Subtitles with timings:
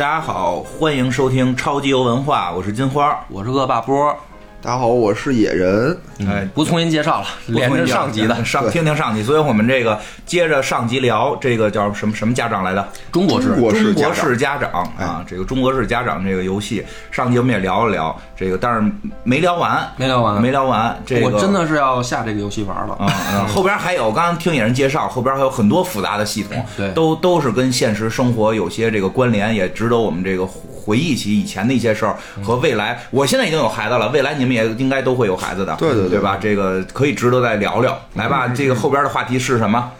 [0.00, 3.22] 大家好，欢迎收听超级游文化，我是金花。
[3.28, 4.16] 我是恶霸波，
[4.62, 5.96] 大家好，我是野人。
[6.28, 12.88] 哎，不重新介绍了，连着上集的上听听上集，所以我们这个接着上集聊这个叫什么什么家长来的？
[13.10, 18.92] 中国式中国式国家长式家长啊，这个中国式家长这个游戏，上集我们也聊了聊这个，但是
[19.24, 20.94] 没聊完，没聊完没聊完。
[21.06, 22.92] 这个我真的是要下这个游戏玩了。
[22.96, 30.46] 啊、嗯后边还有，我刚刚听野人介绍，后边还有很多复杂的系统，对都都是跟现实生活有些这个关联，也值得我们这个
[30.80, 32.98] 回忆起以前的一些事儿和未来。
[33.10, 36.38] 我现在已经有孩子了，未来你们也应该都会有孩子的，对对对对吧？
[36.40, 37.98] 这个可以值得再聊聊。
[38.14, 39.92] 来吧，这个后边的话题是什么？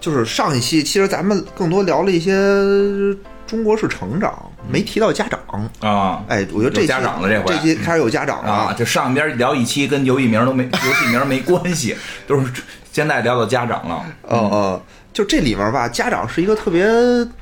[0.00, 2.32] 就是上一期，其实咱们更多聊了一些
[3.48, 4.32] 中国式成长，
[4.70, 5.40] 没提到家长。
[5.80, 8.74] 啊哎，我觉得这家长了这回这期开始有家长了啊，。
[8.78, 11.96] 这上边聊一期跟游戏名都没游戏名没关系，
[12.28, 12.46] 都是
[12.92, 14.04] 现在聊到家长了。
[14.30, 14.80] 嗯嗯，
[15.12, 16.84] 就这里面吧，家长是一个特别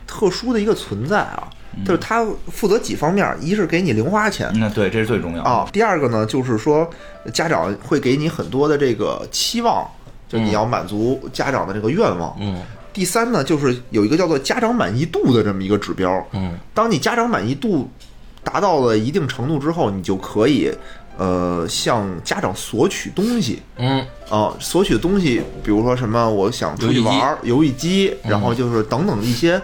[0.06, 1.46] 特殊的一个存在啊，
[1.84, 4.50] 就是他负责几方面，一是给你零花钱。
[4.54, 5.50] 那对，这是最重要的。
[5.50, 6.88] 啊，第二个呢，就是说
[7.32, 9.86] 家长会给你很多的这个期望，
[10.28, 12.34] 就你要满足家长的这个愿望。
[12.40, 12.62] 嗯。
[12.92, 16.26] 第三呢，就是有一个叫做家长满意度的这么一个指标。
[16.32, 16.58] 嗯。
[16.72, 17.90] 当你家长满意度
[18.42, 20.72] 达到了一定程度之后，你就可以
[21.18, 23.60] 呃向家长索取东西。
[23.76, 24.02] 嗯。
[24.30, 29.60] 啊、索取的东西，比如说什么，我想出去玩儿，游戏机，然后就是等等一些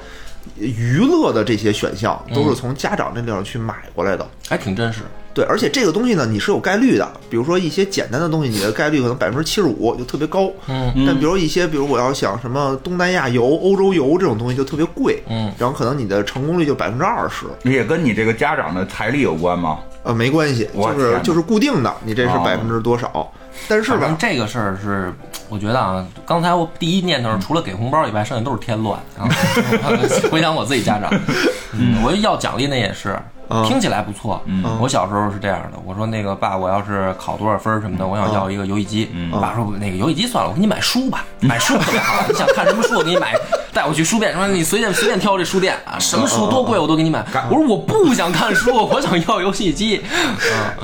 [0.59, 4.27] 娱乐的这些选项，都是从家长这地方去买过来的。
[4.49, 5.01] 还挺真实。
[5.35, 7.11] 对，而且这个东西呢，你是有概率的。
[7.31, 10.51] 比如说一些简单的东西，你的概率可能百分之七十五，就特别高。
[10.69, 15.23] 嗯但比如一些，比如我要想什么东南亚游、欧洲游这种东西，就特别贵。
[15.29, 17.47] 嗯，然后可能你的成功率就百分之二十。
[17.63, 19.79] 也跟你这个家长的财力有关吗？
[20.03, 23.31] 呃，没关系，就是就是固定的，你这是哦百分之多少？
[23.69, 25.13] 但是吧，这个事儿是，
[25.49, 28.99] 我觉得啊，刚才我第一念头除了给红包以外，剩下都是添乱。
[29.17, 29.29] 然
[29.85, 31.11] 后回想我自己家长，
[31.73, 33.11] 嗯，我要奖励那也是。
[33.11, 33.23] 嗯
[33.69, 34.41] 听起来不错，
[34.81, 39.11] 我小时候是这样的，我说那个爸，我要是考多少分儿什么的，我想要一个游戏机。
[39.43, 43.35] 爸说那个游戏机算了，我给你买书吧，买书特别好，你想看什么书我给你买，
[43.75, 47.25] 带我去书店，说你随便随便挑这书店啊，什么书多贵我都给你买。
[47.51, 50.03] 我说我不想看书，我想要游戏机。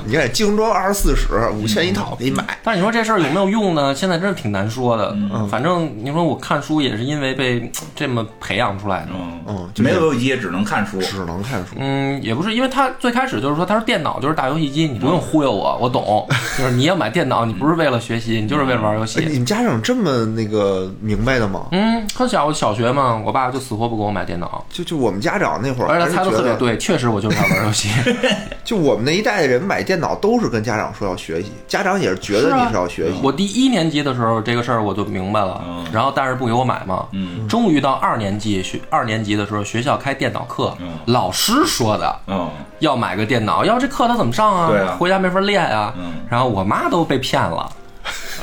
[0.05, 2.58] 你看精装二十四史五千一套，给你买。
[2.63, 3.95] 但是你说这事儿有没有用呢？
[3.97, 5.11] 现在真是挺难说的。
[5.33, 9.09] 嗯反正你说我看书也是因为被这么培养出来的。
[9.15, 11.01] 嗯嗯就没有游戏机也只能看书。
[11.01, 11.75] 只能看书。
[11.79, 16.27] 嗯，也不是，因为他最开始就是说他说电脑就是大游戏机，你不用忽悠我，我懂。
[16.59, 19.25] 就是你要买电脑，你不是为了学习，你就是为了玩游哎，戏。
[19.27, 21.67] 你们家长这么那个明白的吗？
[21.73, 27.89] 嗯，可小小学嘛，我爸就死活不给我买电脑，就就我们家长那会儿，而且他猜的特别对，确实我就是要玩游戏。
[28.65, 33.19] 就我们那一代的人买电脑都是跟家长说要学习，家长也是觉得你是要学习。
[33.23, 37.07] 我第一年级的时候，这个事儿我就明白了，嗯然后但是不给我买嘛。
[37.13, 40.77] 嗯终于到二年级学二年级的时候，学校开电脑课，
[41.07, 42.49] 老师说的嗯，
[42.81, 44.69] 要买个电脑，要这课他怎么上啊？
[44.69, 45.95] 对啊回家没法练啊。
[45.99, 47.71] 嗯然后我妈都被骗了。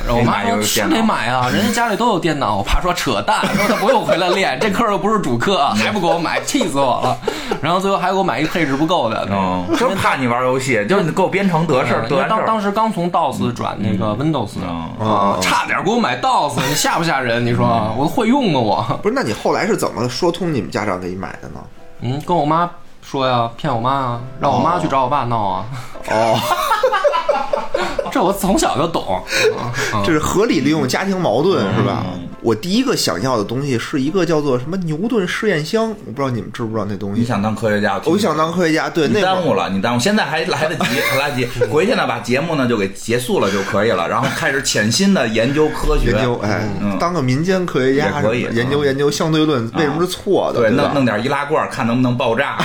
[0.04, 7.18] 然后我妈说：“是得买啊，人家家里都有电脑。”我爸说：“扯淡，说他不用回来练，这课又不是主课，还不给我买，气死我了。”
[7.62, 12.44] 然后最后还给我买一配置不够的，嗯，就怕你玩游戏，就是你给我编程得事儿，得事儿。
[12.46, 14.50] 当时刚从 DOS 转那个 Windows，
[15.40, 17.44] 差点给我买 DOS，你吓不吓人？
[17.44, 17.66] 你说
[17.96, 18.60] 我会用吗？
[18.60, 21.60] 我不是，那你后来是怎么说通你们家长给你买的呢？
[22.02, 22.70] 嗯，跟我妈
[23.02, 25.64] 说呀，骗我妈啊，让我妈去找我爸闹啊。
[25.94, 25.95] 哦，
[28.12, 29.22] 这我从小就懂。
[30.04, 32.04] 这是合理利用家庭矛盾是吧？
[32.40, 37.20] 我第一个想要的东西是一个叫做什么牛顿试验箱，我不知道你们知不知道那东西。
[37.20, 38.00] 你想当科学家？
[38.04, 41.46] 我想当科学家，对，你那耽误了，你耽误，现在还来得及，还来得及。
[41.66, 52.58] 回去呢，把节目呢就给结束了就可以了，然后开始潜心的研究科学，研究，哎，嗯当个民间科学家也可以研究研究相对论为什么是错的，对，弄弄点易拉罐，看能不能爆炸。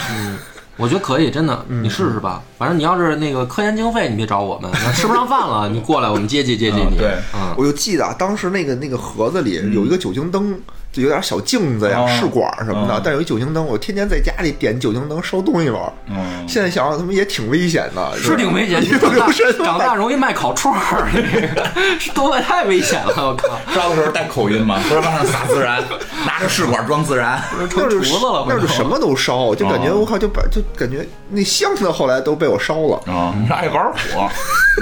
[0.78, 2.42] 我觉得可以，真的，你试试吧。
[2.58, 6.96] 反正你要是那个科研经费，你别找我们；那吃不上饭了， 你过来我们接济接济你。
[6.96, 10.58] 嗯对嗯，我就记得啊，当时那个那个盒子里有一个酒精灯，
[10.92, 15.82] 就有点小镜子呀、哦试管什么的，哦但有一酒精灯，我天天在家里点酒精灯烧东西玩。
[16.08, 18.82] 嗯，现在想想，他妈也挺危险的，是挺危险。
[19.00, 19.28] 长大
[19.64, 21.22] 长大容易卖烤串儿， 这
[21.56, 23.14] 个是多太危险了！
[23.18, 25.82] 我靠，烧的时候带口音嘛，不是往上撒孜然，
[26.26, 27.42] 拿着试管装孜然。
[27.70, 33.02] 成厨那是子了，那就什么都烧，就感觉哦我靠，就把就感觉那箱子后来都被我烧了。
[33.12, 34.30] 啊，爱玩火，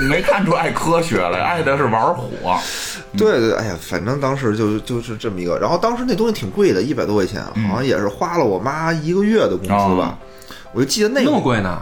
[0.02, 2.28] 你没看出爱科学来，爱的是玩火。
[3.18, 10.18] 对对，哎呀，反正当时就就是这么一个，然后当时那东西挺贵的，一百多块钱，好像也是花了我妈一个月的工资吧。
[10.74, 11.81] 我就记得那会儿那么贵呢？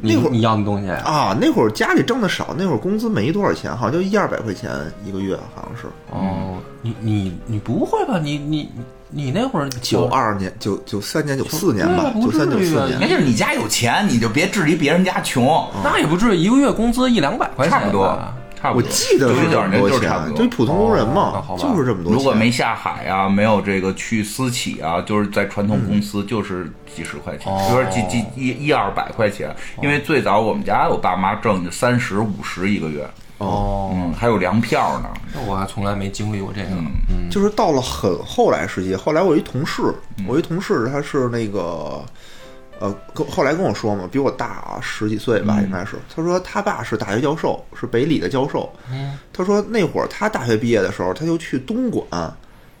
[0.00, 4.70] 那会儿你要那东西，啊，那会儿家里挣的少，那会儿工资没多少钱，好像就一二百块钱
[5.04, 5.88] 一个月，好像是。
[6.12, 8.16] 哦，你你你不会吧？
[8.22, 8.70] 你你
[9.10, 13.10] 你那会儿九二年、九九三年、九四年吧，九三九四那年。
[13.10, 18.16] 就是你家有钱，你就别质疑别人家穷，那也不至于，一个月工资一两百块钱，差不多，
[18.60, 18.82] 差不我。
[18.82, 20.48] 记得是这九十九年么多钱就是差不，多就。
[20.56, 22.12] 普通工人嘛就是这么多钱。
[22.12, 29.54] 如果没下海啊，没有这个去私企啊，就是在传统公司就是几十块钱，哦比如说几几一一二百块钱。
[29.82, 33.08] 因为最早我们家我爸妈挣的三十五十一个月，
[33.38, 35.08] 哦，嗯，还有粮票呢。
[35.32, 36.68] 那我还从来没经历过这个，
[37.08, 39.82] 嗯，就是到了很后来时期，后来我一同事，
[40.18, 42.04] 嗯我一同事他是那个，
[42.80, 45.96] 呃，跟后来跟我说嘛，比我大十几岁嗯吧，应该是。
[46.14, 48.72] 他说他爸是大学教授，是北理的教授。
[48.90, 52.32] 嗯，他说那会儿他大学毕业的时候，他就去东莞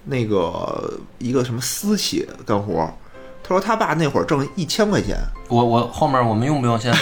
[0.04, 2.88] 那个一个什么私企干活。
[3.48, 5.16] 他说他爸那会儿挣一千块钱，
[5.48, 6.92] 我我后面我们用不用先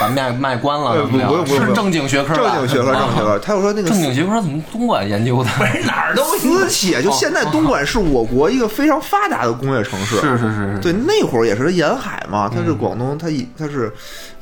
[0.00, 0.92] 把麦麦关了？
[0.92, 3.38] 呃 不不用不用是正经学科吧，正经学科，正经学科。
[3.40, 5.50] 他又说那个正经学科怎么东莞研究的？
[5.58, 10.14] 不是哪儿都 私企，就现在东莞是我国一个非常发达的工业城市。
[10.20, 13.92] 是是是是，对，那会儿也是沿海嘛，它是广东，它一它是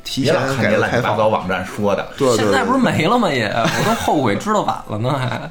[0.03, 2.07] 提前改革开放网站说的。
[2.15, 3.27] 对对对现在不是没了吗？
[3.27, 5.49] 也，我都后悔知道晚了呢，还。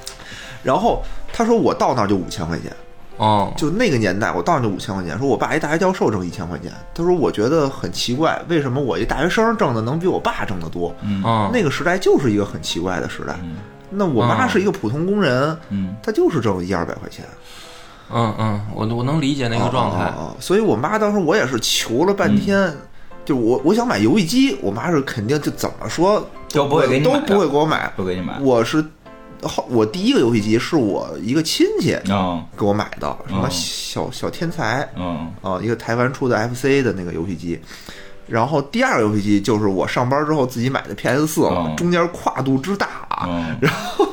[0.62, 1.02] 然后
[1.32, 2.70] 他说我到那儿就五千块钱，
[3.16, 5.16] 哦，就那个年代我到那儿就五千块钱。
[5.18, 10.94] 说我爸一大学教授挣一千块钱，他说我觉得很奇怪，为什么我一大学生挣的能比我爸挣得多？
[11.02, 13.34] 嗯嗯，那个时代就是一个很奇怪的时代。
[13.90, 17.24] 那我妈嗯是一个普通工人，嗯，她就是挣一二百块钱
[18.12, 19.98] 嗯嗯，我我能理解那个状态。
[20.04, 22.72] 啊啊啊所以我妈当时我也是求了半天。
[23.24, 26.22] 就我我想买游戏机，我妈是肯定就怎么说
[26.52, 28.38] 都不会给你买都不会给我买，不给你买。
[28.38, 28.84] 我是
[29.48, 37.60] 后我第一个游戏机是我一个亲戚嗯给我买的，什么嗯小小天才嗯啊，一个台湾出的 FC 的那个游戏机。
[38.26, 41.42] 然后第二个游戏机就是我上班之后自己买的 PS 四
[41.76, 43.28] 中间跨度之大，啊。
[43.60, 44.06] 然后，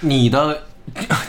[0.00, 0.58] 你的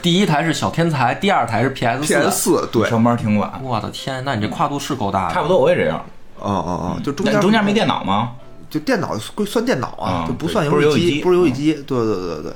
[0.01, 2.13] 第一台是小天才，第二台是 PS 四。
[2.15, 5.33] PS 四对，上班挺晚，我的天，那你这跨度是够大的。
[5.35, 6.03] 差不多我也这样。
[6.39, 8.31] 哦哦哦，就中间中间没电脑吗？
[8.67, 12.53] 就电脑归算电脑啊，啊就不算游戏戏机不是游戏机，对对对对。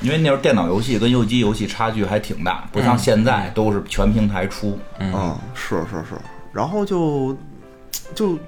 [0.00, 4.78] 因为那时候电脑游戏跟游戏机游戏差距还挺大，不像现在都是全平台出。
[4.98, 6.14] 嗯，是是是，
[6.52, 7.36] 然后就
[8.14, 8.38] 就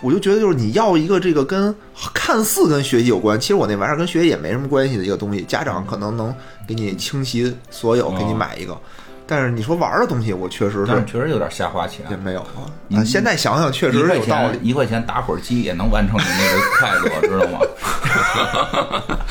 [0.00, 1.74] 我就觉得就是你要一个这个跟
[2.14, 6.34] 看似跟学习有关，其实我那玩意儿跟学习也没什么关系的一个东西，家长可能能
[6.66, 8.76] 给你倾其所有，给你买一个。
[9.24, 12.66] 但是你说玩儿的东西，我确实但是是确实有点瞎花钱也，没有啊。
[12.94, 14.58] 啊，现在想想确实是有道理。
[14.62, 17.58] 一块钱打会儿机也能完成你那个快乐， 知道吗？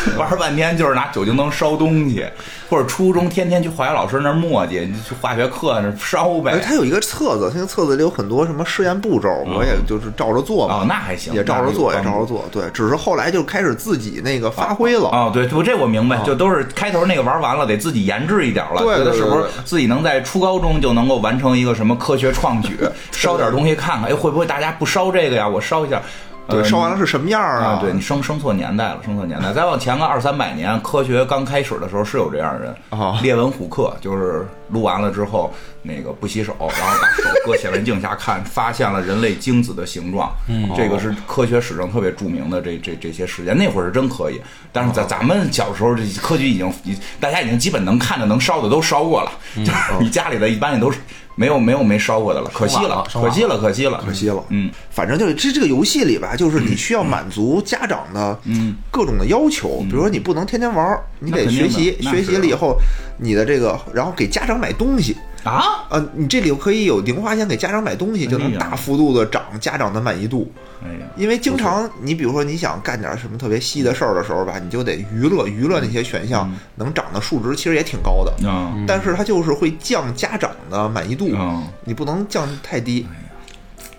[0.16, 2.24] 玩半天就是拿酒精灯烧东西，
[2.68, 6.60] 或者初中天天去化学老师那儿磨叽，去化学课那儿烧哎，呗。
[6.64, 12.44] 他有一个册子，那个册子里有很多什么试验步骤，我也就是照着做哦，，那还行，也照着做，也照着做。
[12.50, 15.08] 对，只是后来就开始自己那个发挥了。
[15.10, 22.78] 哦，对，我这我明白，就都是开头那个玩完了，得自己研制一点了，对觉得是不是自己能在初高中就能够完成一个什么科学创举，
[23.12, 25.48] 烧点东西看看，哎，会不会大家不烧这个呀？
[25.48, 26.00] 我烧一下。
[26.48, 29.52] 对，呃烧完了是什么样儿啊，对你生生错年代了，生错年代。
[29.54, 32.74] 再往前个二三百年，科学刚开始的时候是有这样的人。
[32.90, 35.52] 哦列文虎克就是录完了之后，
[35.82, 40.30] 那个不洗手，然后把手搁显微镜下看，发现了人类精子的形状。
[40.48, 43.56] 嗯，这个是科学史上特别著名的这这这些事件。
[43.56, 44.40] 那会儿是真可以，
[44.72, 50.98] 但是在咱们小时候，这科举已经已大家已经基本能看的、能烧的都烧过了，就是你家里的一般也都是
[51.38, 53.06] 没有没有没烧过的了，可惜了，了。
[53.12, 54.42] 可惜了，可惜了，可惜了。
[54.48, 58.74] 嗯，反正就是这这个游戏里吧，就是你需要满足家长的嗯。
[58.90, 62.76] 各种的要求，比如说你不能天天玩儿，你得学习，学习了以后，
[63.16, 65.16] 你的这个，然后给家长买东西。
[65.48, 70.50] 啊，呃，你这里可以有零花钱给家长买东西，就能大幅度的涨家长的满意度。
[70.84, 71.06] 哎呀。
[71.16, 83.06] 因为经常你比如说你想干点什么特别稀的事儿的时候吧，你就得娱乐，娱乐那些选项能涨的数值其实也挺高的，嗯但是它就是会降家长的满意度，嗯，你不能降太低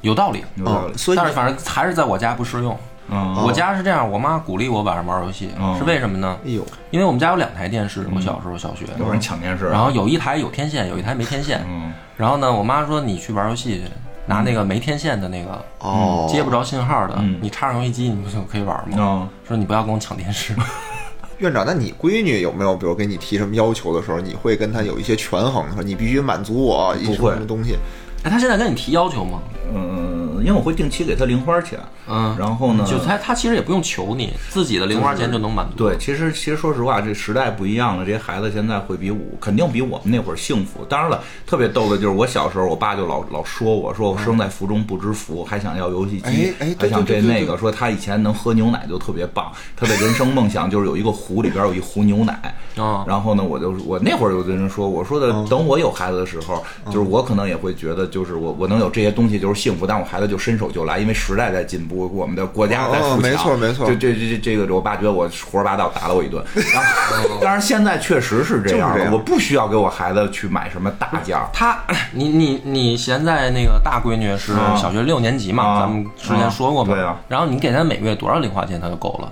[0.02, 0.98] 有道理，有道理啊。。
[0.98, 2.78] 所以但是反正还是在我家不适用。
[3.12, 6.38] 嗯我家是这样，我妈鼓励我晚上玩游戏，哦是为什么呢？
[6.46, 11.62] 哎呦，因为我们家有两台电视，我小时候小学，有人抢电视啊，然后有一台有天线，有一台没天线。
[11.68, 13.82] 嗯然后呢，我妈说你去玩游戏，
[14.26, 18.98] 拿那个没天线的那个，哦，接不着信号的嗯，你插上游戏机，你不就可以玩吗？
[18.98, 20.54] 嗯，说你不要跟我抢电视。
[21.40, 27.78] 院长，那你闺女有没有，比如给你提什么要求的时候，你会跟她有一些权衡，说你必须满足我一什么不会什么东西？
[28.24, 29.40] 哎，她现在跟你提要求吗？
[29.74, 30.09] 嗯嗯，
[30.42, 35.76] 因为我会定期给他零花钱，嗯，然后呢，就他他其实也不用求你，自己的零花钱就能满足。
[35.76, 40.86] 对，其实其实说实话，这时代不一样了，这些孩子现在会比我肯定比我们那会儿幸福。
[40.86, 52.40] 当然了，特别逗的就是我小时候，我爸就老老说我说我生在福中不知福，还想要游戏机，哎哎还想这那个，说他以前能喝牛奶就特别棒，他的人生梦想就是有一个壶里边有一壶牛奶。
[52.80, 66.44] 啊，然后呢，我就我那会儿有的人说，我说的等我有孩子的时候，就是我可能也会觉得，就是我我能有这些东西就是幸福，但我孩子就伸手就来，因为时代在进步，我们的国家在富强，哦没错没错就这这这这个，我爸觉得我胡说八道，打了我一顿。
[66.56, 71.50] 然后，当然现在确实是这样我不需要给我孩子去买什么大件儿。
[71.52, 71.80] 他，
[72.14, 75.64] 你你你现在那个大闺女是啊小学六年级嘛？
[75.64, 76.94] 啊咱们之前说过嘛。
[76.94, 79.32] 啊对啊然后你给她每个月多少零花钱，她就够了？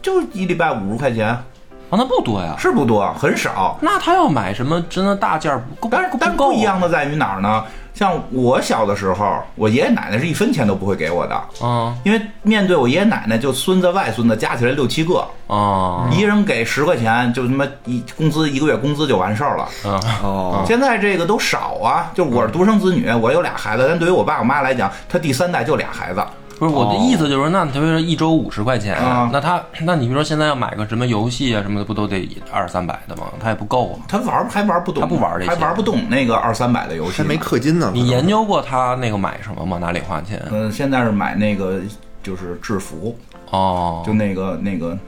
[0.00, 1.42] 就一礼拜五十块钱，啊，
[1.90, 2.54] 那不多呀。
[2.58, 3.76] 是不多，很少。
[3.80, 5.88] 那她要买什么真的大件儿不够？
[5.90, 7.64] 但是但不一样的在于哪儿呢？
[7.98, 11.34] 像我小的时候，我爷爷奶奶是一分钱都不会给我的。
[11.66, 19.64] 啊因为面对我爷爷奶奶，就孙子外孙子加起来六七个，啊一人给十块钱，就他妈一工资一个月工资就完事儿了。
[19.84, 19.98] 啊！
[20.22, 26.24] 哦，现在这个都少啊，就我是独生子女，我有俩孩子，但对于我爸我妈来讲，他第三代就俩孩子。
[26.58, 33.24] 不是我的哦意思，就是那比如说一周五十块钱啊，那他那你比如说现在要买个什么游戏啊什么的，不都得二三百的吗？
[33.38, 33.98] 他也不够啊。
[34.08, 37.90] 他玩儿还玩不懂，他不玩这些还玩不懂那个二三百的游戏呢，还没氪金呢。
[37.94, 39.78] 你研究过他那个买什么吗？
[39.78, 40.42] 拿零花钱？
[40.50, 41.80] 嗯，现在是买那个
[42.22, 43.16] 就是制服，
[43.50, 44.98] 哦，就那个那个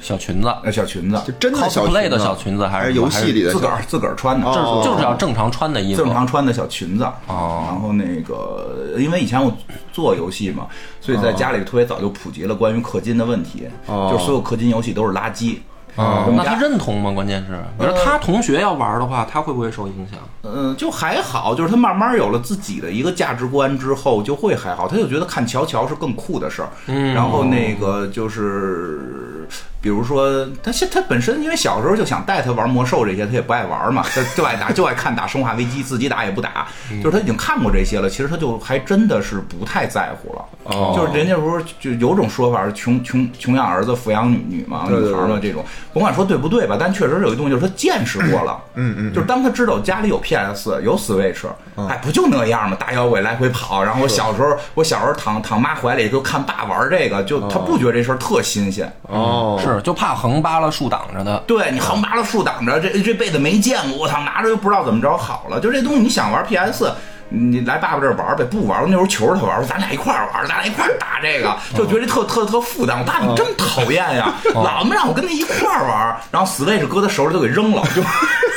[0.00, 6.12] 小裙子呃小裙子，就真的小 cosplay 的小裙子还还是游戏里的自个儿自个儿穿的，哦就是就是要正常穿的衣服正。
[6.12, 7.04] 常穿的小裙子。
[7.26, 9.52] 哦然后那个，因为以前我
[9.92, 10.66] 做游戏嘛，
[11.00, 15.56] 所以在家里特别早就普及了关于氪金的问题，哦就是所有氪金游戏都是垃圾。
[15.96, 17.10] 啊我们家那他认同吗？
[17.10, 20.20] 关键是，比如说他同学要玩的话，他会不会受影响？
[20.44, 24.86] 嗯，就还好，就是他慢慢有了自己的一个价值观之后，就会还好。
[24.86, 26.68] 他就觉得看乔乔是更酷的事儿。
[26.86, 29.48] 嗯然后那个就是，
[29.88, 36.68] 比如说他现他本身因为小时候就想带他玩魔兽这些，他也不爱玩嘛，他就爱打 就爱看打生化危机，自己打也不打。
[37.02, 40.44] 就是他已经看过这些了，其实他就还真的是不太在乎了。
[40.64, 45.64] 哦就是人家不是就有种说法是穷穷穷养儿子，富养女女嘛，女孩嘛这种，
[45.94, 48.60] 甭管说对不对吧，但确实有一东西就是他见识过了。
[48.74, 51.46] 嗯嗯，就是当他知道家里有 PS 有 Switch，
[51.88, 52.76] 哎，不就那样吗？
[52.78, 53.82] 大摇尾来回跑。
[53.82, 58.92] 然后我小时候，我小时候躺躺妈怀里就看爸玩这个，就他不觉得这事儿特新鲜。
[59.04, 61.38] 哦，是就怕横扒拉竖挡着的。
[61.46, 65.60] 对你横扒拉竖挡着，这这辈子没见过，我操，拿着又不知道怎么着好了。
[65.60, 66.92] 就这东西，你想玩 PS。
[67.30, 68.84] 你来爸爸这儿玩呗，不玩。
[68.86, 72.98] 那时候求着他玩，咱俩一块儿玩，咱俩一块儿打这个，就觉得特特特负担。
[72.98, 78.00] 我爸爸这么讨厌呀，老他妈让我跟他一块儿玩，然后 Switch 搁他手里都给扔了，就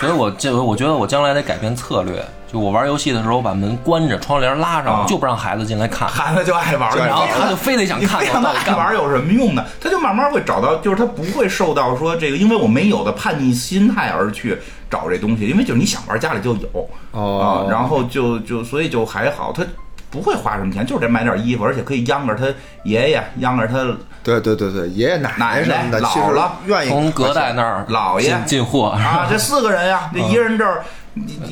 [0.02, 5.06] 所以我这我觉得我将来得改变策略，就我玩游戏的时候，我把门关着，窗帘拉上，啊。
[5.08, 6.08] 就不让孩子进来看。
[6.08, 8.86] 孩子就爱玩，然后他就非得想你非让他看我到底爱干嘛。
[8.86, 9.64] 玩有什么用呢？
[9.80, 14.58] 他就慢慢会找到，就是他不会受到说这个，因为我没有的叛逆心态而去
[14.90, 16.90] 找这东西，因为就是你想玩家里就有。
[17.12, 17.68] 哦。
[17.68, 19.64] 啊，然后就就所以就还好，他
[20.10, 22.46] 不会花什么钱，就是得买点衣服，而且可以央着他
[22.84, 23.86] 爷爷，央着他
[24.24, 30.84] 对对对对，爷爷奶奶什么的，奶其实老了愿意从隔代那儿姥爷进进货啊，这四个人呀，这一人这儿。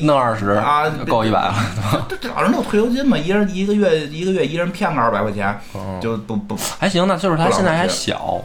[0.00, 1.54] 弄二十啊够一百了。
[2.08, 8.40] 这这老人都有退休金嘛，一人一个月一个月一人骗个二百块钱，哦就不不还行，那就是他现在还小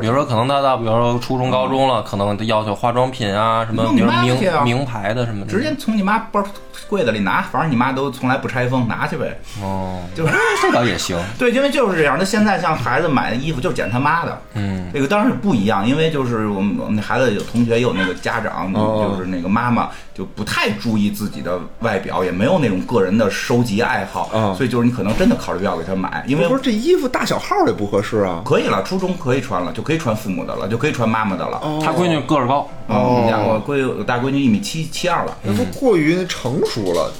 [0.00, 6.42] 比如说可能他到比如说初中高中了，可能他要求化妆品啊什么，名啊名牌的什么的，直接从你妈包
[6.88, 9.38] 柜子里拿，反正你妈都从来不拆封，拿去呗。
[9.62, 11.18] 哦，就是这倒也行。
[11.38, 12.16] 对，因为就是这样。
[12.18, 28.42] 那现在像孩子买的衣服就是捡他妈的，嗯，这个当然是不一样，因为就是我们我们那孩子有同学也有那个家长，哦就是那个妈妈就不太注意自己的外表，也没有那种个人的收集爱好，哦所以就是你可能真的考虑不要给他买，因为不是这衣服大小号也不合适啊。
[28.44, 31.58] 可以了，初中可以穿了，就可以穿父母的了，就可以穿妈妈的了。
[31.62, 37.12] 哦他闺女个儿高，啊我们家我闺我大闺女一米七七二了，那都过于成熟了，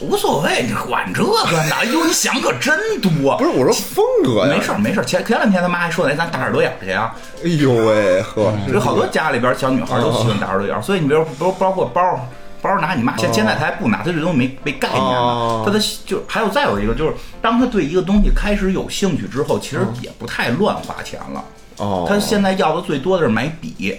[0.00, 1.72] 无所谓，你管这个呢？
[1.78, 3.36] 哎呦，你想可真多。
[3.36, 4.54] 不是我说风格呀。
[4.56, 7.14] 没事儿没事儿，前前两天他妈还说呢，哎咱打耳朵眼儿去啊。
[7.44, 12.20] 哎呦喂呵，有好多家里边小女孩都喜欢打耳朵眼儿，所以你比如包包括包儿
[12.62, 15.70] 包儿拿你妈，现现在他还不拿，他这东西没没概念哦呢。
[15.70, 21.42] 他的就还有再有一个就是，当他对一个东西开始有兴趣之后，其实也不太乱花钱了。
[21.80, 23.98] 哦，他现在要的最多的是买笔，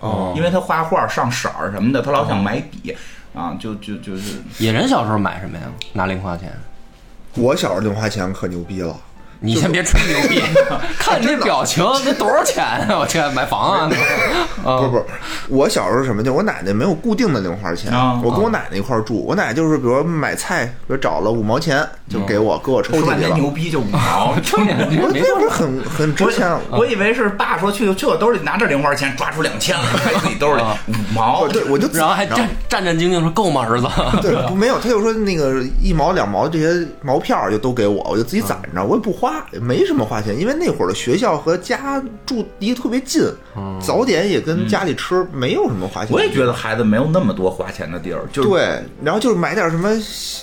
[0.00, 2.96] 哦，因为他画画上色儿什么的，他老想买笔。
[3.34, 4.42] 啊，就就就是。
[4.58, 5.64] 野人小时候买什么呀？
[5.94, 6.52] 拿零花钱。
[7.34, 8.94] 我小时候零花钱可牛逼了，
[9.42, 10.40] 你先别吹牛逼，
[10.98, 12.98] 看你这表情，那多少钱啊？
[13.00, 13.90] 我天，买房啊？
[14.64, 15.04] 啊不是不是，
[15.48, 23.38] 我小时候什么，就我奶奶没有固定的零花钱，啊我跟我奶奶一块儿住，我奶奶就是比如买菜，比如找了五毛钱就给我，给我抽说半进去了。
[23.38, 33.88] 牛逼就五毛， 我那会儿很很值钱，我以为是爸说去去我兜里拿着零花钱，抓出两千来，揣自己兜里啊五毛，对我就然后还战战战兢兢说够吗，儿子？
[34.22, 43.22] 对，不没有，他就说那个一毛两毛这些毛票儿就都给我，我就自己攒着，我也不花，也没什么花钱，因为那会儿的学校和家住离得特别近，
[43.80, 46.14] 早点也跟家里吃，没有什么花钱。
[46.14, 49.88] 我也觉得孩子没有那么多花钱的地儿，就是对，然后就是买点什么，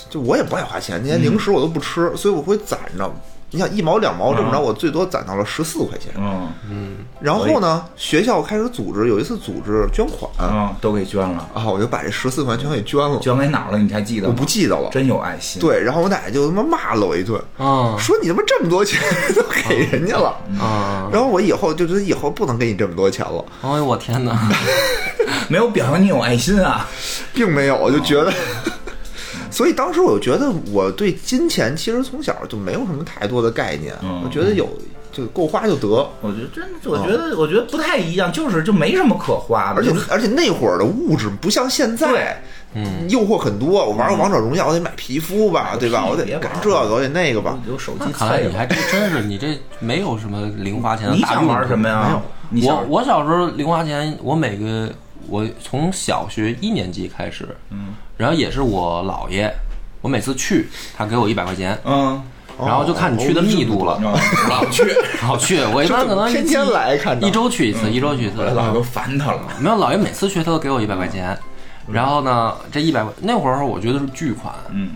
[0.08, 3.12] 就我也不爱花钱，那些零食我都不吃，所以我会攒着。
[3.50, 6.12] 你想一毛两毛这么着，我最多攒到了十四块钱。
[6.16, 13.78] 嗯然后呢，学校开始组织，有一次组织捐款嗯，都给捐了，啊，我就把这十四块钱全给捐了，捐给哪儿了？
[13.78, 14.34] 你还记得吗？
[14.34, 14.88] 我不记得了。
[14.90, 18.98] 真有爱心。，对，然后我奶奶就他妈骂了我一顿，啊说你他妈这么多钱
[19.36, 24.48] 都给人家了，啊，然后我以后就觉得以后不能给你这么多钱了，哎呦我天哪！
[25.48, 26.88] 没有表扬你有爱心啊。
[27.34, 28.32] 并没有，我就觉得，
[29.50, 34.68] 所以当时我就觉得我对金钱其实从小就没有什么太多的概念，嗯我觉得有
[35.12, 35.88] 就够花就得，
[36.20, 42.40] 我觉得真的，我觉得我觉得不太一样，就是就没什么可花的，而且而且那会儿的物质不像现在，
[42.74, 43.84] 嗯，诱惑很多。
[43.84, 46.06] 我玩个王者荣耀，我得买皮肤吧，对吧？
[46.08, 47.58] 我得玩干这个，我得那个吧。
[47.68, 52.04] 有手机那看来你还真真是，你这没有什么零花钱的你想玩什么呀？
[52.06, 54.88] 没有你想我我小时候零花钱，我每个
[55.28, 59.50] 我从小学一年级开始，嗯，然后也是我姥爷，
[60.02, 62.22] 我每次去，他给我一百块钱，嗯，
[62.58, 64.12] 然后就看你去的密度了，哦
[64.50, 64.84] 老去，
[65.26, 69.40] 老去，我一般可能天天来看一周去一次，一周去一次，老都烦他了。
[69.58, 71.34] 没有姥爷每次去他都给我一百块钱，
[71.90, 74.90] 然后呢，这一百块那会儿我觉得是巨款，嗯。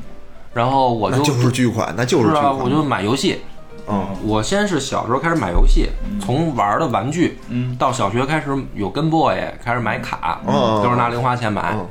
[0.52, 2.52] 然后我就就是巨款，那就是是啊。
[2.52, 3.40] 我就买游戏。
[3.88, 5.88] 嗯，我先是小时候开始买游戏，
[6.20, 7.74] 从玩的玩具，嗯。
[7.78, 11.74] 到小学开始有跟 boy，开始买卡，嗯都是拿零花钱买。
[11.74, 11.86] 嗯。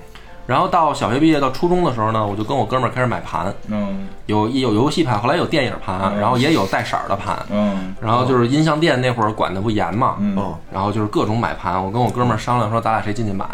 [0.46, 4.08] 然后到小学毕业到初中的时候呢，我就跟我哥们儿开始买盘，嗯。
[4.26, 6.20] 有有游戏盘，后来有电影盘，嗯。
[6.20, 7.38] 然后也有带色儿的盘。
[7.50, 7.96] 嗯。
[8.02, 10.36] 然后就是音像店那会儿管的不严嘛，嗯。
[10.38, 10.58] 哦。
[10.72, 13.46] 然后就是各种买盘，我跟我哥们儿商量说，咱俩谁进去买。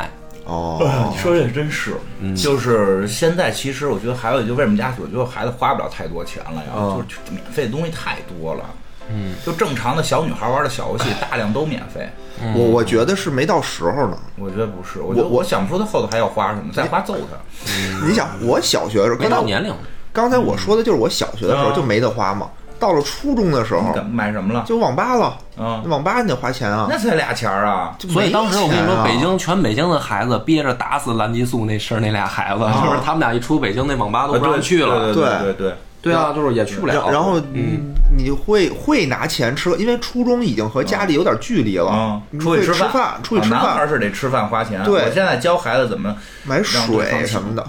[0.45, 0.79] 哦，
[1.11, 1.95] 你 说这真是，
[2.35, 7.05] 就是现在其实我觉得还有就为什么家我觉得孩子花不了太多钱了呀，嗯。
[7.07, 8.65] 就是免费的东西太多了。
[9.09, 12.07] 嗯，就正常的小女孩玩的小游戏， 大量都免费。
[12.55, 14.17] 我我觉得是没到时候呢。
[14.37, 18.05] 我觉得不是，我我我想不出他后头还要花什么，再花揍他。
[18.07, 19.73] 你想，我小学的时候，没到年龄，
[20.13, 22.47] 刚才我说的就是我小学的时候嗯就没得花嘛。
[22.79, 24.63] 到了初中的时候买什么了？
[24.65, 26.87] 就网吧了，嗯，网吧你得花钱啊。
[26.89, 27.93] 那才俩钱儿啊！
[28.07, 35.13] 所以当时我跟你说，北京全北京的孩子憋着打死蓝激素那事儿，那俩孩子就是他们俩一出北京，那网吧都不让去了。
[35.13, 36.93] 对对对对对啊，就是也去不了。
[37.05, 44.83] 然然后嗯，你会会拿钱吃，因为初中已经和家里有点距离了出去吃饭，出去吃饭男孩饭，是得吃饭花钱。
[44.83, 47.65] 对我现在教孩子怎么买水什么的。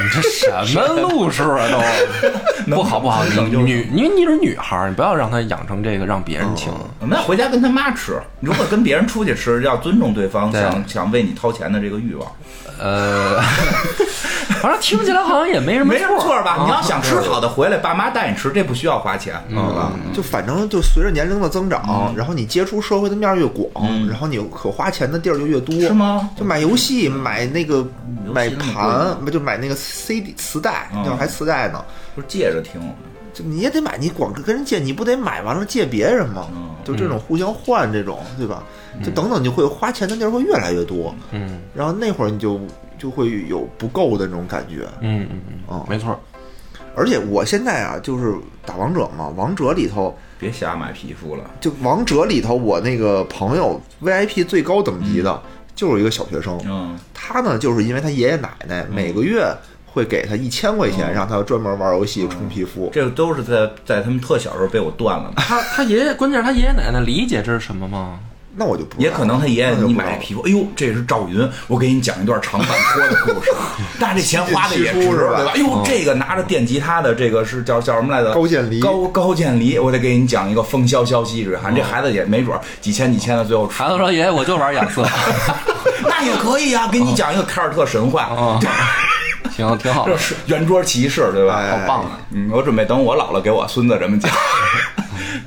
[0.00, 0.22] 你这
[0.64, 1.80] 什么路数啊都
[2.76, 6.72] 不好不好，你女因为你是女孩儿，你不要让她养成这个让别人请。
[7.00, 8.20] 那回家跟他妈吃。
[8.40, 12.30] 如果跟别人出去吃，要尊重对方想想为你掏钱的这个欲望，
[12.78, 13.42] 呃，
[14.60, 16.52] 反正听起来好像也没什么没什么错吧？
[16.58, 19.92] 啊你要想吃好的，回来爸妈带你吃，这不需要花钱，嗯好吧？
[20.14, 23.70] 就反正就随着年龄的增长，然后你接触社会的面儿越广，
[24.08, 27.86] 然后你可花钱的地儿就越多，是吗就买游戏，买那个
[28.32, 31.84] 买盘，就买那个 CD 磁带，嗯那会儿还磁带呢。
[32.14, 32.80] 不是借着听，
[33.32, 36.46] 就你也得买，你光跟人借，你不得买完了借别人吗？
[36.52, 38.62] 嗯就这种互相换这种，对吧？
[39.04, 42.58] 就等等，你会花钱的地儿会越来越多，嗯然后那会儿你就
[42.98, 44.86] 就会有不够的那种感觉。
[45.00, 46.18] 嗯嗯嗯嗯，没错。
[46.96, 48.34] 而且我现在啊，就是
[48.66, 51.44] 打王者嘛，王者里头别瞎买皮肤了。
[51.60, 55.40] 就王者里头，我那个朋友 VIP 最高等级的，
[55.76, 56.60] 就是一个小学生。
[56.66, 59.46] 嗯，他呢，就是因为他爷爷奶奶每个月
[59.86, 62.90] 会给他一千块钱，嗯让他专门玩游戏充皮肤。
[62.92, 65.34] 这都是在在他们特小时候被我断了的。
[65.36, 68.18] 他他爷爷，关键是他爷爷奶奶理解这是什么吗？
[68.58, 73.52] 那我就不知道也可能他爷爷你买皮肤，哎呦，这是赵云，我给你讲一段长坂坡的故事，
[74.00, 75.52] 但是这钱花的也值，七七出是吧对吧？
[75.54, 78.34] 哎呦，这个拿着电吉他的这个是叫叫什么来着？
[78.34, 85.06] 高渐离高高渐离，我得给你讲一个风萧萧兮易水寒，这孩子也没准儿几千几千的，最后出孩子说：“爷爷，我就玩亚瑟。
[86.02, 88.60] 那也可以啊，给你讲一个凯尔特神话，哦
[89.56, 90.18] 行，挺好的 这。
[90.18, 91.56] 是圆桌骑士，对吧？
[91.56, 92.18] 哎好棒啊！
[92.32, 94.30] 嗯，我准备等我老了给我孙子这么讲。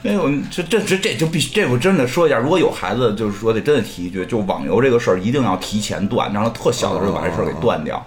[0.03, 8.03] 没有，这这这这就必须，这我真的说一下，如果有孩子，就是说得真的提一句，就网游这个事儿一定要提前断，让他特小的时候把这事儿给断掉。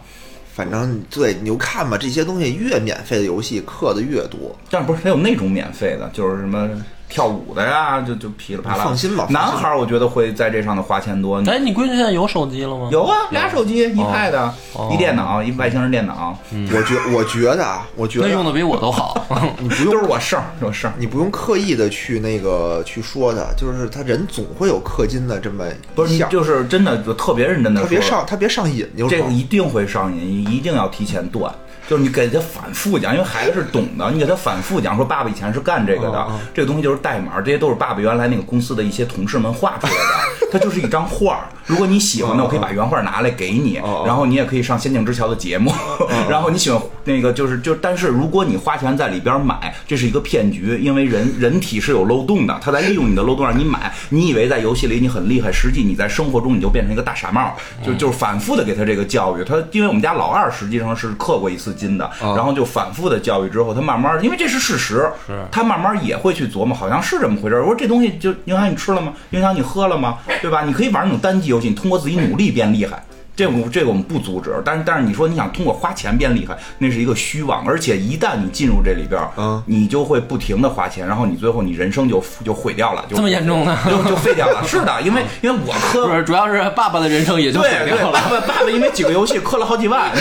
[0.52, 4.56] 反正对，你就看吧，这些东西越免费的游戏氪的越多。
[4.70, 6.68] 但是不是还有那种免费的，就是什么
[7.14, 8.82] 跳舞的呀，就就噼里啪啦。
[8.82, 11.40] 放心吧男孩儿我觉得会在这上头花钱多。
[11.46, 12.88] 哎，你闺女现在有手机了吗？
[12.90, 14.34] 有啊，俩手机，一 pad，
[14.72, 16.36] 哦一电脑，一外星人电脑，
[16.72, 19.24] 我觉我觉得啊，我觉得那用的比我都好。
[19.62, 20.94] 你不用都是我事儿，是我事儿。
[20.98, 31.54] 你不用刻意的去那个去说他，就是他人总会有氪金的这么不是，就是真的就特别认真的他别上他别上瘾，就是这个一定会上瘾，你一定要提前断。
[31.88, 41.48] 就是你给他反复讲，因为孩子是懂的，你给他反复讲说爸爸以前是干这个的，这个东西就是代码，这些都是爸爸原来那个公司的一些同事们画出来的，它就是一张画儿。
[41.66, 45.72] 如果你喜欢的，我可以把原画拿来给你，然后你也可以上《仙境之桥》的节目，
[46.28, 65.10] 然后你喜欢那个就是就，但是如果你花钱在里边买，这是一个骗局，因为人人体是有漏洞的，他在利用你的漏洞让你买，你以为在游戏里你很厉害，实际你在生活中你就变成一个大傻帽，就就是反复的给他这个教育，他因为我们家老二实际上是刻过一次金的，然后就反复的教育之后，他慢慢因为这是事实，
[65.50, 67.56] 他慢慢也会去琢磨，好像是这么回事。
[67.60, 69.12] 我说这东西就影响你吃了吗？
[69.30, 70.18] 影响你喝了吗？
[70.40, 70.62] 对吧？
[70.64, 73.02] 你可以玩那种单机游戏，你通过自己努力变厉害。
[73.36, 83.76] 这我这个我们不阻止，但是但是你说你想通过花钱变厉害，那是一个虚妄，而且一旦你进入这里边儿，嗯你就会不停的花钱，然后你最后你人生就就毁掉了，就这么严重呢？
[83.90, 84.62] 就就废掉了。
[84.66, 88.12] 是的，因为 因为我磕不是，主要是爸爸的人生也就毁掉了。
[88.12, 90.12] 爸爸爸爸因为几个游戏磕了好几万，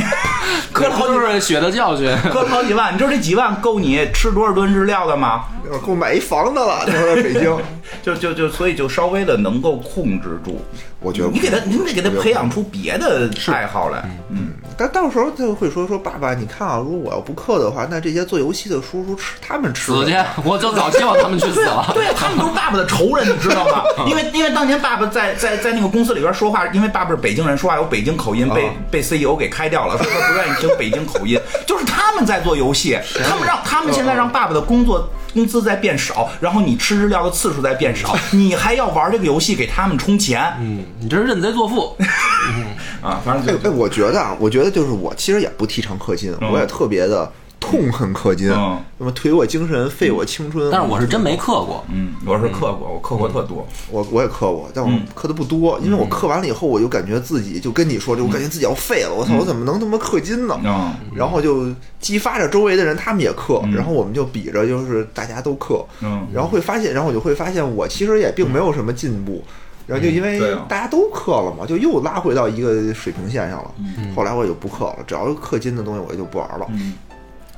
[0.72, 2.10] 磕了好几万，血的教训。
[2.30, 5.44] 磕了好几万，你知道这几万够你吃多少吨日料的吗？
[5.84, 7.54] 够买一房子了，就是在北京。
[8.02, 10.60] 就就就所以就稍微的能够控制住，
[11.00, 20.14] 我觉得你给他，你得给他培养出别的爱好来，嗯，但到时候他就会说说爸爸，你看啊，如果我要不氪的话，那这些做游戏的叔叔吃他们吃死去！！
[20.42, 21.90] 我就早希望他们去死了。
[21.94, 23.84] 对，他们都是爸爸的仇人，你知道吗？
[24.08, 35.06] 因为因为当年爸爸在在在那个公司里边说话，因为爸爸是北京人，说话有北京口音，被啊被 CEO 给开掉了，说他不愿意听北京口音，就是他们在做游戏，他们让他们现在让爸爸的工作。
[35.36, 41.94] 工资在变少，然后你吃日料的次数在变少， 你还要玩这个游戏给他们充钱嗯，你这是认贼作父。
[43.02, 43.20] 啊！
[43.24, 47.30] 反正就哎哎，我觉得啊，我觉得就是我其实也不提倡氪金，我也特别的
[47.66, 50.70] 痛恨氪金，嗯那么颓我精神，废我青春。
[50.70, 51.84] 但是我是真没氪过。
[51.92, 60.58] 嗯，我是氪过，我氪过特多，我我也氪过，但我嗯氪的不多，因为我氪完了以后，我就感觉自己就跟你说，就我感觉自己要废了，我操，我怎么能他妈氪金呢？
[60.64, 61.66] 嗯然后就
[61.98, 69.42] 激发着周围的人，他们也氪，然后我们就比着，就是大家都氪，嗯然后会发现，然后我就会发现，我其实也并没有什么进步。
[69.86, 73.70] 然后就因为大家都氪了嘛，就又拉回到一个水平线上了。
[73.78, 76.66] 嗯后来我也就不氪了，只要氪金的东西我也就不玩了。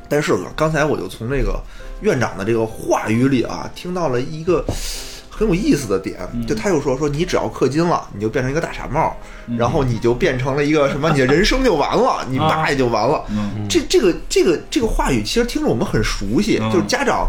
[0.09, 1.61] 嗯但是刚才我就从这个
[2.01, 4.65] 院长的这个话语里啊，听到了一个
[5.31, 9.15] 很有意思的点，嗯就他又说说你只要氪金了，你就变成一个大傻帽，
[9.47, 13.23] 嗯然后你就变成了一个什么，你的人生就完了， 你爸也就完了。
[13.31, 17.29] 嗯这这个这个这个话语其实听着我们很熟悉，嗯就是家长。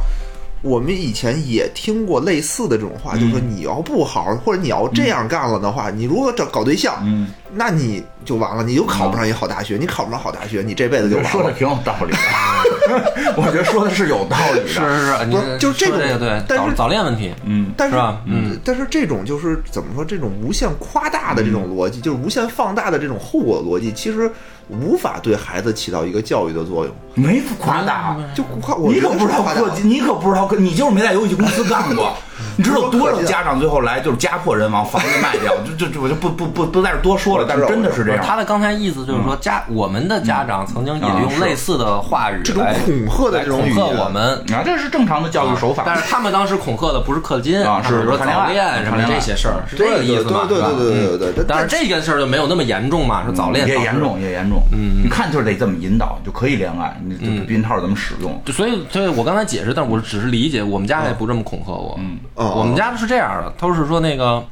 [0.61, 11.31] 我们以前也听过类似的这种话，就是说你要不好，或者你要这样干了的话，你如果找搞对象，嗯，那你就完了，你就考不上一好大学，你考不上好大学，你这辈子就完了。
[11.31, 11.51] 说的。
[11.53, 17.33] 挺有道理的， 我觉得说的是有道理的，是是是，你不是就是这种对但是早早恋问题。
[17.45, 17.71] 嗯。
[17.77, 24.29] 但是是嗯，但是这种就是怎么说，这种无限夸大的这种逻辑，就是无限放大的这种后果逻辑，其实
[24.69, 26.95] 无法对孩子起到一个教育的作用。
[27.15, 28.15] 没夸大。
[28.33, 29.43] 就夸，我你可不知道
[29.83, 32.13] 你可不知道，你就是没在游戏公司干过。
[32.57, 38.23] 你知道有多少家长最后来就是家破人亡，房子卖掉， 就就就我就不不不不在这多说了，但是真的是这样。
[38.25, 44.33] 他的刚才意思就是说，家我们的家长曾经也用类似的话语这种来恐吓的这种来恐吓我们。
[44.53, 45.83] 啊，这是正常的教育手法。
[45.85, 50.45] 但是他们当时恐吓的不是氪金，啊是比如说早恋什么这些事儿，是这个意思嘛？
[50.47, 51.45] 对对对对对对对。
[51.47, 53.99] 但是这个事儿就没有那么严重嘛，说早恋也严。
[53.99, 54.61] 重，也严重。
[54.71, 56.99] 嗯，你看就是得这么引导，就可以恋爱。
[57.03, 58.41] 你这避孕套怎么使用？
[58.45, 61.95] 就所以，所以我刚才解释，但我只是理解，我们家也不这么恐吓我。
[61.99, 64.43] 嗯我们家是这样的，都是说那个，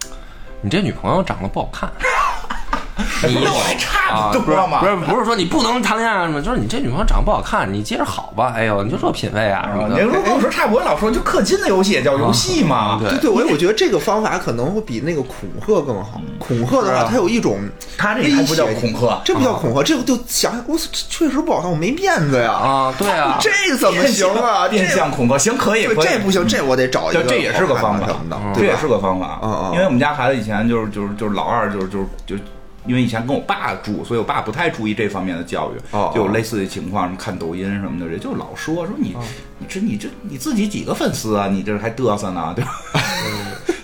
[0.62, 1.90] 你这女朋友长得不好看，
[3.28, 4.80] 你那我还差啊，不多吗？
[4.80, 8.54] 不是不是说你不能谈恋爱什么，就是你这女朋友长得不好看，你接着好吧。
[8.56, 10.02] 哎呦，你就这品味啊什么的。
[10.02, 12.98] 你说跟我说差不多，老说就氪金的游戏也叫游戏嘛。
[13.00, 16.20] 对对对，我我觉得这个方法可能会比那个恐吓更好。
[16.38, 17.58] 恐吓的话，它有一种
[17.98, 20.78] 他这还不叫恐吓，这不叫恐吓，这个就想想，我
[21.08, 22.52] 确实不好看，我没面子呀。
[22.52, 24.68] 啊，对啊，这怎么行啊？
[24.68, 28.06] 变相恐吓，行可以，这不行，这我得找一个这这也是个方法
[28.54, 32.36] 这也是个方法嗯嗯因为我们家孩子以前就是就是就是老二就是就是就。
[32.86, 39.14] 因为以前跟我爸住，所以我爸不太注意这方面的教育，哦就有类似的情况，什么看抖音什么的，人就老说说你，
[39.58, 41.48] 你这你这你自己几个粉丝啊？
[41.48, 42.70] 你这还嘚瑟呢，对吧？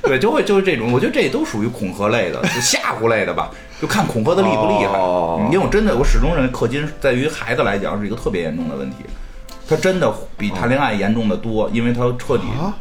[0.02, 3.50] 对，就会就是这种，我觉得这都属于恐吓类的， 就吓唬类的吧。
[3.80, 4.96] 就看恐吓的厉不厉害。
[4.98, 8.96] 哦因为我真的我始终认为氪金在于孩子来讲是一个特别严重的问题，
[9.68, 12.44] 他真的比谈恋爱严重的多，因为他彻底。
[12.60, 12.72] 啊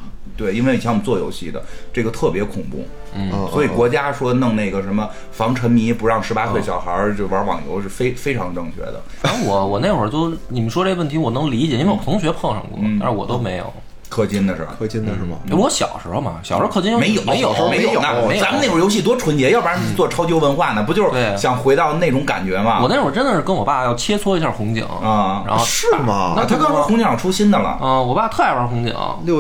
[0.42, 2.84] 对，因为以前我们做游戏的，这个特别恐怖，
[3.16, 9.00] 嗯所以国家说弄那个什么防沉迷，不让十八岁小孩儿就玩网游是非非常正确的。
[9.22, 13.72] 反正我我那会儿就你们说这问题我能理解，因为我同学碰上过，嗯但是我都没有。
[14.12, 14.76] 氪金的是吧？
[14.80, 15.38] 氪金的是吗？
[15.52, 18.44] 我小时候嘛，小时候氪金没有没有没没有呢没有。
[18.44, 20.84] 咱们那会儿游戏多纯洁，要不然做超级文化呢？
[20.84, 22.80] 不就是想回到那种感觉吗？
[22.82, 26.34] 我那会儿真的是跟我爸要切磋一下红警啊然后是吗？
[26.36, 28.94] 那，他刚说红警出新的了，啊、我爸特爱玩红警，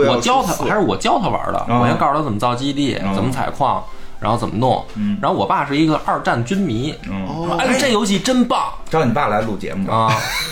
[0.07, 1.59] 我教他还是我教他玩的。
[1.59, 3.83] 啊我先告诉他怎么造基地，啊怎么采矿，
[4.21, 4.81] 然后怎么弄。
[5.21, 9.91] 然后我爸是一个二战军迷，嗯，说哎这游戏真棒找你爸来录节目。
[9.91, 10.09] 啊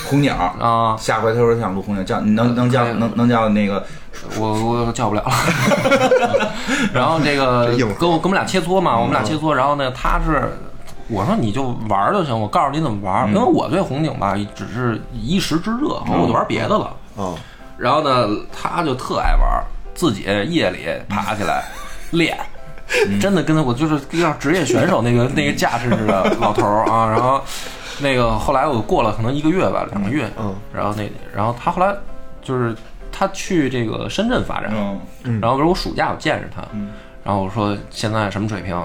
[0.09, 0.97] 红鸟，啊！
[0.97, 3.85] 下回他说想录红鸟，叫你能能叫能能叫那个
[4.39, 5.31] 我我叫不了了。
[6.91, 9.53] 然后这个跟我跟我们俩切磋嘛，我们俩切磋。
[9.53, 10.51] 然后呢，他是
[11.07, 16.91] 我说你就玩儿就行，我告诉你怎么玩儿，因为我对红警吧只是一时之热，我就玩别的了。
[17.15, 17.35] 啊，
[17.77, 21.65] 然后呢，他就特爱玩儿，自己夜里爬起来
[22.11, 22.35] 练。
[23.21, 27.41] 真的跟他我就是要职业选手那个那个架势似的老头儿啊， 然后
[27.99, 31.93] 那个后来我过了可能一个月吧，两个月，嗯，然后那然后他后来
[32.41, 32.75] 就是
[33.11, 34.71] 他去这个深圳发展，
[35.23, 35.39] 嗯。
[35.41, 36.89] 然后比如我暑假我见着他，嗯。
[37.23, 38.75] 然后我说现在什么水平？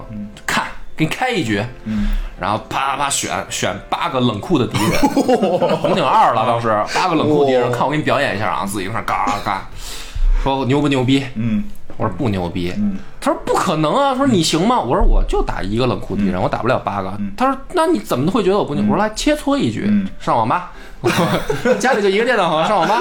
[0.44, 2.08] 看，给你开一局，嗯。
[2.38, 5.00] 然后啪啪啪选选八个冷酷的敌人，
[5.78, 9.62] 红警二了当时八个冷酷敌人， 看我给你表演一下啊，自己在那嘎嘎，
[10.42, 11.24] 说我牛不牛逼？
[11.36, 11.62] 嗯
[11.96, 12.72] 我说不牛逼。
[12.76, 14.78] 嗯他说不可能啊，他说你行吗？
[14.78, 17.10] 我说我就打一个冷酷敌人，我打不了八个。
[17.36, 18.82] 他说那你怎么会觉得我不牛？
[18.84, 20.72] 我说来切磋一局，嗯上网吧，
[21.80, 23.00] 家里就一个电脑，好上网吧。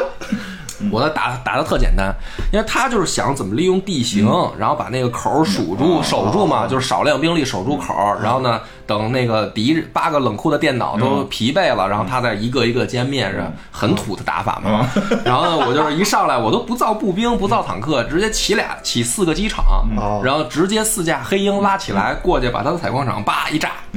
[0.92, 2.14] 我的打打的特简单，
[2.52, 4.26] 因为他就是想怎么利用地形，
[4.58, 14.88] 然后把那个口儿守住、守住嘛，就是少量兵力守住口儿，然后呢，等那个敌人八个冷酷的电脑都疲惫了，然后他再一个一个歼灭着，很土的打法嘛。
[15.24, 19.64] 然后呢，我就是一上来我都不造步兵，不造坦克，直接起俩起四个机场，
[19.98, 20.22] 哦。
[20.24, 23.72] 然后直接四架黑鹰拉起来过去，把他的采矿场叭一炸，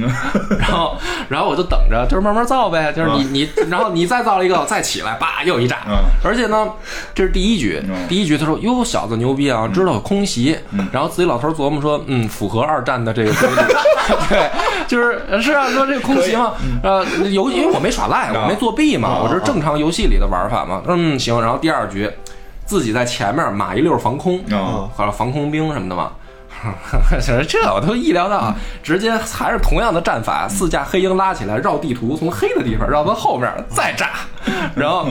[0.59, 0.95] 然后
[1.29, 5.77] 然后我就等着，就是慢慢造呗，就是你你，然后你再造一个，再起来，叭又一炸。
[5.87, 6.67] 嗯，而且呢，
[7.13, 10.57] 这是第一局嗯，第一局他说哟小子牛逼啊，知道有空袭，
[10.91, 13.55] 然后自己老头琢磨说，嗯，符合二战的这个规律，
[14.29, 14.49] 对，
[14.87, 22.09] 就是是啊，说这个空袭嘛，呃，游因为我没耍赖，我没作弊嘛，我这是正常游戏里的玩法嘛，嗯行，然后第二局
[22.65, 24.87] 自己在前面码一溜防空，啊。
[24.95, 26.11] 还有防空兵什么的嘛。
[27.47, 34.09] 这我都意料到啊， 直接还是同样的战法，四架黑鹰拉起来绕地图，从黑的地方绕到后面再炸，
[34.75, 35.05] 然后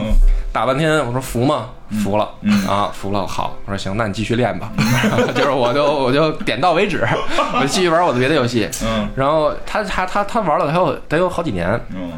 [0.52, 1.68] 打半天，我说服吗？
[2.02, 2.28] 服了，
[2.68, 4.70] 啊，服了，好，我说行，那你继续练吧，
[5.34, 7.06] 就是我就我就点到为止，
[7.54, 9.08] 我就继续玩我的别的游戏，嗯。
[9.14, 12.10] 然后他他他他玩了得有得有好几年，嗯。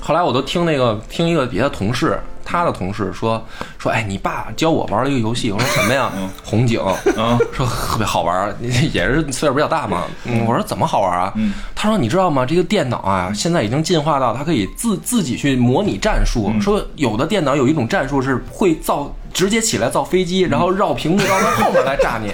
[0.00, 3.44] 后来我都听那个听一个别的同事，他的同事说
[3.78, 6.10] 说，哎，你爸教我玩了一个游戏，我说什么呀？
[6.44, 10.04] 红警，啊说 特别好玩， 也是岁数比较大嘛。
[10.24, 11.32] 嗯，我说怎么好玩啊？
[11.36, 12.46] 嗯他说你知道吗？
[12.46, 16.52] 这个电脑啊，现在已经进化到它可以自自己去模拟战术。
[16.60, 19.12] 说有的电脑有一种战术是会造。
[19.32, 22.30] 直接起来造飞机，然后绕屏幕绕到后面来炸你。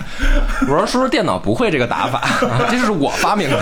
[0.63, 2.29] 我说叔叔电脑不会这个打法？
[2.69, 3.57] 这是我发明的。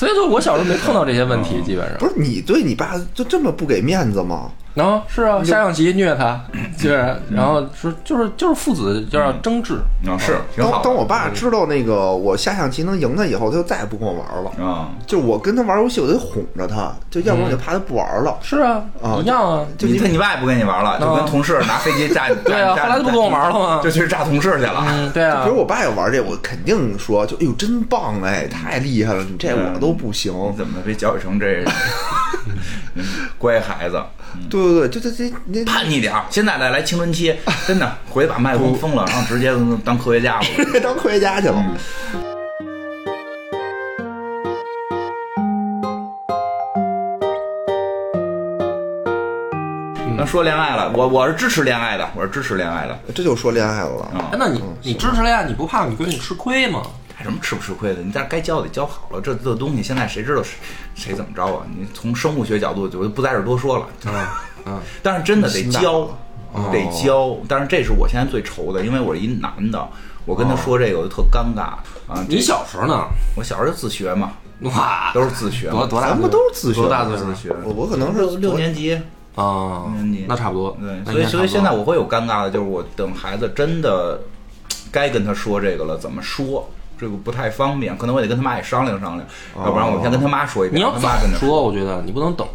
[0.00, 1.98] 所以说我小时候没碰到这些问题，基本上。
[1.98, 4.50] 不是你对你爸就这么不给面子吗？
[4.74, 6.40] 然后是啊，下象棋虐他，
[6.78, 9.74] 就是，然后说就是就是父子就要争执，
[10.06, 10.74] 啊是挺好的。
[10.76, 14.64] 当当我爸知道那个我下象棋能赢他以后，他就再也不跟我玩了。
[14.64, 18.38] 啊就我跟他玩游戏，我得哄着他，就要不然我就怕他不玩了。
[18.42, 22.36] 是啊啊，一样啊，就你他你爸也不跟你玩了，就跟同事拿飞机炸 你。
[22.44, 23.90] 对啊，炸后来就不跟我玩了吗 就？
[23.90, 24.84] 去炸同事去了。
[24.88, 30.32] 嗯，对啊比如，我爸要玩这，我肯定说，就哎呦真棒哎，太厉害了，你这我都不行。
[30.52, 31.72] 你怎么被教育成这样
[33.36, 34.00] 乖孩子？
[34.48, 37.34] 对对对，就这这那叛逆点儿，现在再来青春期，
[37.66, 39.52] 真的回去把麦克风封了，然后直接
[39.84, 40.46] 当科学家了。
[40.82, 41.64] 当科学家去了。
[50.16, 52.98] 那说恋爱了，我我是支持恋爱的，我是支持恋爱的。
[53.14, 54.10] 这就说恋爱了。
[54.38, 56.82] 那你你支持恋爱，你不怕你闺女吃亏吗？
[57.22, 58.02] 什么吃不吃亏的？
[58.02, 60.58] 你但该教得教好了，这这东西现在谁知道谁
[60.94, 61.66] 谁怎么着啊？
[61.76, 63.86] 你从生物学角度，我就不在这儿多说了。
[64.06, 64.26] 嗯
[64.66, 66.08] 嗯，但是真的得教，
[66.70, 67.36] 得教。
[67.48, 69.88] 但是这是我现在最愁的，因为我是一男的，
[70.26, 71.78] 我跟他说这个我就特尴尬
[72.12, 72.24] 啊。
[72.28, 73.06] 你小时候呢？
[73.36, 76.08] 我小时候就自学嘛， 哇，都是自学，多多大？
[76.08, 77.54] 咱们都是自学多大自学。
[77.64, 78.94] 我我可能是六六年级，
[79.34, 80.76] 啊六年级，那差不多。
[80.78, 84.20] 对，所以所以现在我会有尴尬的，就是我等孩子真的
[84.92, 86.68] 该跟他说这个了，怎么说？
[87.00, 89.26] 这个不太方便，可能我得跟他妈也商量商量，
[89.64, 92.46] 要不然我先跟他妈说一遍，你要让他妈跟他早说，我觉得你不能等，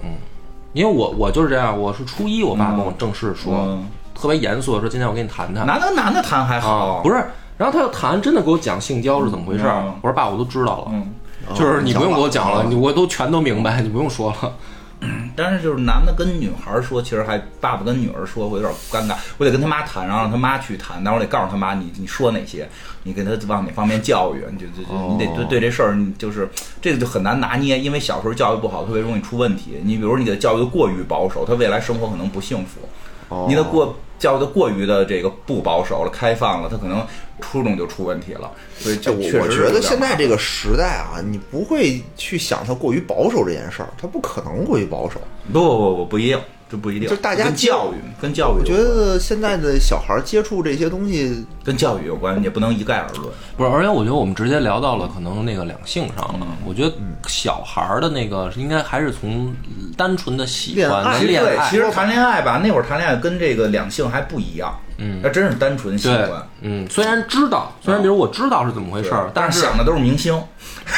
[0.73, 7.15] 因为我我就是这样，我是初一，我爸嗯跟我正式说，嗯特别严肃的说，今天我跟你谈谈男的男的谈还好，啊，不是，
[7.57, 9.93] 然后他又谈，真的给我讲性交是怎么回事儿嗯。
[10.01, 11.13] 我说爸，我都知道了，嗯。
[11.53, 14.53] 就是你不用给我讲了，我都全都明白，你不用说了。
[15.35, 22.67] 但是就是男的跟女孩说，其实还爸爸跟女儿说会有点尴尬，我得跟他妈谈，然后让他妈去谈，但是我得告诉他妈你你说哪些，
[23.03, 26.49] 你给他往哪方面教育，你就就就你得对对这事儿，你就是
[26.81, 29.79] 这个就很难拿捏，因为小时候教育不好，特别容易出问题。
[29.83, 32.79] 你比如你给他教育的过于保守，他未来生活可能不幸福；
[33.27, 33.45] 哦。
[33.49, 37.05] 你的过教育的过于的这个不保守了、开放了，他可能
[37.41, 38.51] 初中就出问题了。
[38.77, 45.19] 所以哎这我觉得现在这个时代啊，你不会去想他过于保守这件事儿，他不可能过于保守。
[45.51, 46.39] 不不不不不一定，
[46.75, 53.29] 这不一定，就大家跟教育跟教育我觉得现在的小孩儿接触这些东西，跟教育有关，也不能一概而论。
[53.55, 56.47] 不是，而且我觉得我们直接聊到了可能那个两性上嗯了。
[56.65, 56.93] 我觉得
[57.27, 59.55] 小孩儿的那个应该还是从
[59.95, 70.33] 单纯的喜恋爱欢的恋对，爱其实谈恋爱吧，那会儿谈恋爱跟这个两性还不一样，嗯那真是单纯喜欢，，嗯，虽然知道，虽然比如我知道是怎么回事儿，但是但是想的都是明星，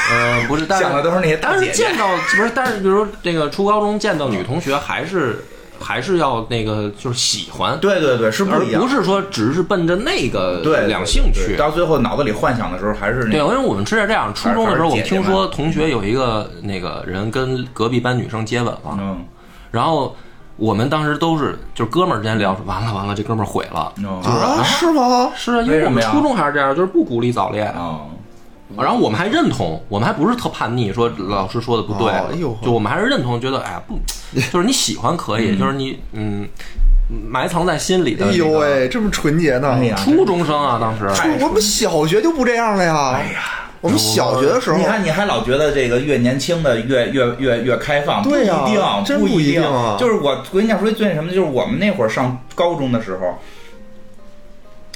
[0.10, 5.44] 呃不是， 但是想的都是那些大但是见到不是，但是比如说这个初高中见到女同学，还是
[5.80, 11.48] 还是要那个就是喜欢，对对对，是不而一样，不是说只是奔着那个对两性去。
[11.48, 19.26] 对到最后脑子里幻想的时候还是那对，因为我们是这样，初中的时候我们听说同学有一个那个人跟隔壁班女生接吻了，嗯。
[19.70, 20.16] 然后
[20.56, 23.92] 我们当时都是就是哥们儿之间聊说，完了完了，这哥们儿毁了。
[23.98, 25.32] 就是啊，是吗？
[25.36, 27.70] 是啊，因为我们初中还是这样，就是不鼓励早恋。
[27.74, 28.00] 啊，
[28.76, 34.00] 然后我们还认同，我们还不是特叛逆，说老师说的不对，哦哎呦就我们还是认同，觉得哎呀不，
[34.52, 36.48] 就是你喜欢可以，就是你嗯
[37.30, 38.44] 埋藏在心里的、哎那个。
[38.44, 39.74] 呦喂，这么纯洁呢！
[39.80, 43.12] 哎呀初中生啊，当时太我们小学就不这样了呀！
[43.12, 43.40] 哎呀。
[43.80, 53.38] 我们小学的时候你，看，你还老觉得这个越年轻的越越越越开放，对呀不一定，真不不一定啊就是我我跟你讲说最那什么，就是我们那会儿上高中的时候，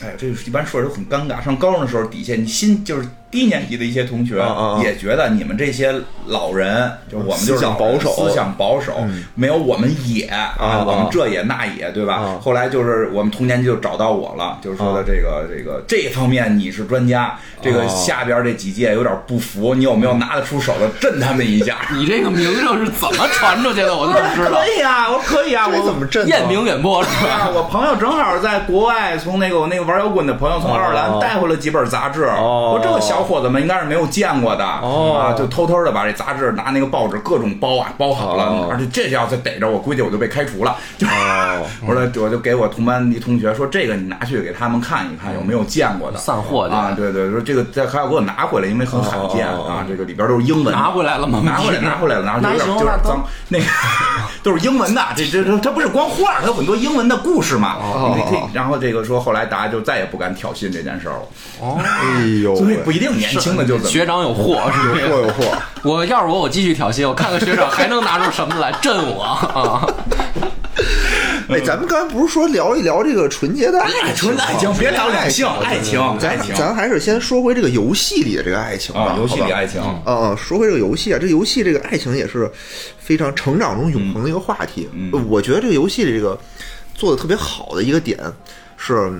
[0.03, 1.39] 哎，这一般说的都很尴尬。
[1.39, 4.43] 上高中的时候，底下你心就是低年级的一些同学
[4.83, 5.93] 也觉得你们这些
[6.27, 8.93] 老人，就我们就是思想保守思想保守，
[9.35, 12.37] 没有我们野啊我们这也那也，对吧啊？
[12.41, 21.77] 后来就是我们同年级就找到我了，就是说的这个这个这方面你是专家，这个哦下边这几届有点不服，你有没有拿得出手的震他们一下？
[21.95, 23.95] 你这个名声是怎么传出去的？
[23.95, 24.67] 我就想知道可。
[24.67, 26.29] 以啊，我可以啊，我怎么震呢？
[26.29, 27.49] 验明远播是吧？
[27.53, 40.75] 我朋友正好在国外从那个我那个玩摇滚的朋友从爱尔兰带回了几本杂志，哦我这个小伙子们应该是没有见过的，哦啊，就偷偷的把这杂志拿那个报纸各种包啊包好了，哦而且这要再逮着我，估计我就被开除了。
[40.97, 46.93] 就哦， 我说我就给我同班一同学说，这个你拿去给他们看一看，有没有见过的散货的啊？
[46.95, 50.73] 对对，说这个再还要给我拿回来，因为很罕见啊，这个里边都是英文。
[50.73, 51.41] 拿回来了吗？
[51.43, 53.65] 拿回来， 拿回来了，拿回来有点行那都有点脏，那个
[54.43, 57.75] 都是英文的，这这这它不是光画，它有很多英文的故事嘛。
[57.81, 61.23] 哦你可以，然后这个说后来大家就再也不敢挑衅这件事儿了，
[61.61, 65.01] 哦，哎呦喂，所以不一定年轻的就怎么学长有货是不是？
[65.01, 65.43] 有货有货。
[65.83, 69.85] 我要是我，我继续挑衅，我看看学长还能拿出什么来震我啊！
[71.49, 82.49] 哎，咱们刚才不是说聊一聊这个纯洁的爱爱情爱情，别聊两性，爱情，爱咱情咱还是先说回这个游戏里的这个爱情吧啊，，游戏里爱情，嗯嗯，说回这个游戏啊，这个游戏这个爱情也是
[82.97, 84.87] 非常成长中永恒的一个话题。
[85.27, 86.39] 我觉得这个游戏里这个
[86.93, 88.17] 做的特别好的一个点
[88.77, 89.11] 是，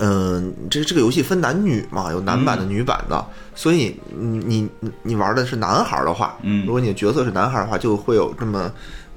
[0.00, 8.70] 嗯、这这个游戏分男女嘛，有男版的、女版的，所以你你你玩的是男孩儿的话，嗯如果你的角色是男孩儿的话，就会有这么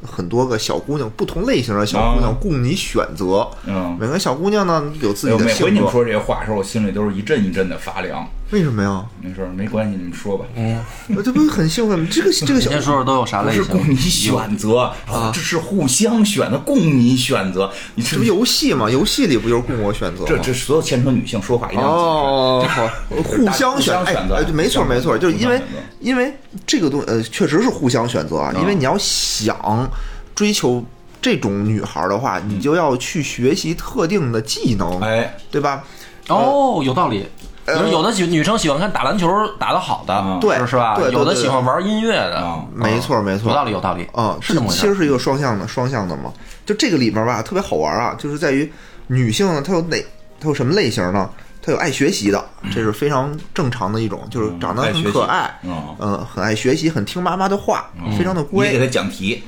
[0.03, 3.47] 很多个小姑娘，不同类型的小姑娘啊供你选择。
[3.65, 3.97] 嗯。
[3.99, 8.27] 每个小姑娘呢有自己的性格，每回你们说这些话的时候，我心里都是一阵一阵的发凉。
[8.51, 9.05] 为什么呀？
[9.21, 10.45] 没事儿，没关系，你们说吧。
[11.15, 12.07] 我这不是很兴奋吗？
[12.09, 13.63] 这个 这个小说说都有啥类型？
[13.63, 17.71] 不是供你选择啊，这是互相选的，供你选择。
[17.93, 18.89] 你这这不游戏嘛？
[18.89, 20.27] 游戏里不就是供我选择吗？
[20.27, 22.83] 这这所有牵扯女性说话一定要谨慎。
[22.83, 25.62] 哦， 好，互相选，择哎，对没错没错，就是因为
[25.99, 26.33] 因为
[26.65, 29.88] 这个东呃，确实是互相选择啊，因为你要想
[30.33, 30.83] 追求
[31.21, 35.83] 这种女孩的话，你就要去学习特定的技能，哎，对吧？
[36.29, 37.27] 哦，有道理。
[37.73, 40.95] 比呃如有的喜女生喜欢看打篮球打得好的，嗯对是是吧？
[40.95, 44.08] 对对有的喜欢玩音乐的，啊没错没错，有道理，有道理。
[44.13, 44.95] 嗯，是这么回事其实。
[44.95, 46.32] 是一个双向的，双向的嘛。
[46.65, 48.71] 就这个里面吧，特别好玩啊，就是在于
[49.08, 49.97] 女性呢，她有哪，
[50.39, 51.29] 她有什么类型呢？
[51.62, 58.86] 她有爱学习的，这是非常正常的一种，就是长得很可爱，嗯嗯，很爱学习，很听妈妈的话，非常的乖你给。
[58.86, 59.43] 她讲题，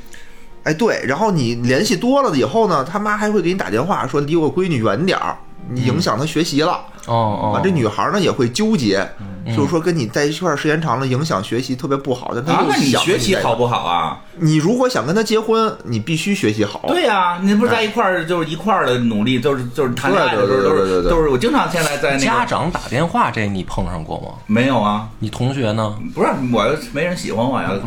[0.64, 5.38] 哎，对，然后你联系多了以后呢，他妈还会给你打电话说离我闺女远点儿，
[5.70, 6.80] 你影响他学习了。
[7.07, 9.07] 哦这女孩呢也会纠结，
[9.56, 12.32] 就是说跟你在一块儿时间长了，影响学习特别不好。
[12.34, 14.20] 但他啊，又那你想学习好不好啊？
[14.38, 16.82] 你如果想跟他结婚，你必须学习好。
[16.88, 24.39] 对呀、你不是在一块儿就是一块儿的努力，就是就是谈恋爱的时候都对对对对对对是都是我经常现在在那个家长打电话，这你碰上过吗？
[24.48, 25.96] 没有啊，你同学呢？
[26.14, 27.72] 不是我没人喜欢我呀。
[27.72, 27.78] 我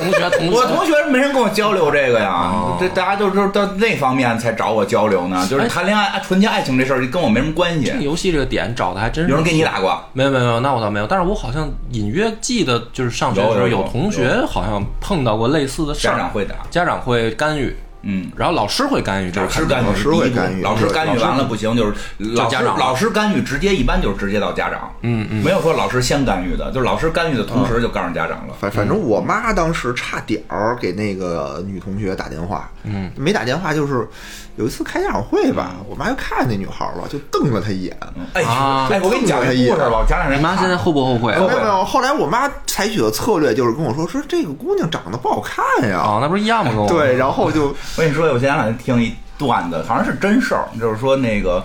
[0.00, 8.00] 同学同学，我同学没人跟我交流这个呀，这大家就是到那方面才找我交流呢，就是谈恋爱、纯洁爱情这事儿跟我没什么关系这。
[8.02, 10.02] 游戏这个点找的还真是有人给你打过？
[10.12, 11.06] 没有没有没有，那我倒没有。
[11.06, 18.30] 但是我好像隐约记得，就是上学的时候有同学好像碰到过类似的事儿，家长会打，家长会干预，嗯。
[18.36, 28.54] 然后老师会干预，老师干预老师干预老师干预完了不行，就是老师家长老师干预直接一般就是直接到家长，嗯嗯，没有说老师先干预的，就是老师干预的同时就告诉家长了。
[28.58, 34.08] 反反正我妈当时差点儿给那个女同学打电话，嗯，没打电话就是
[34.56, 37.96] 有一次开家长会吧，我妈就看见那女孩了，就瞪了她一眼。
[38.34, 41.40] 哎啊哎，我给你讲一个故事吧，我前两天你妈现在后不后悔啊？
[41.40, 45.98] 后悔没有没有，后来我妈采取的策略就是跟我说，说这个姑娘长得不好看呀。
[45.98, 46.70] 啊，那不是一样吗？
[46.70, 51.64] 跟我对，然后就 我跟你说，我前两天听一段子，好像是真事儿，就是说那个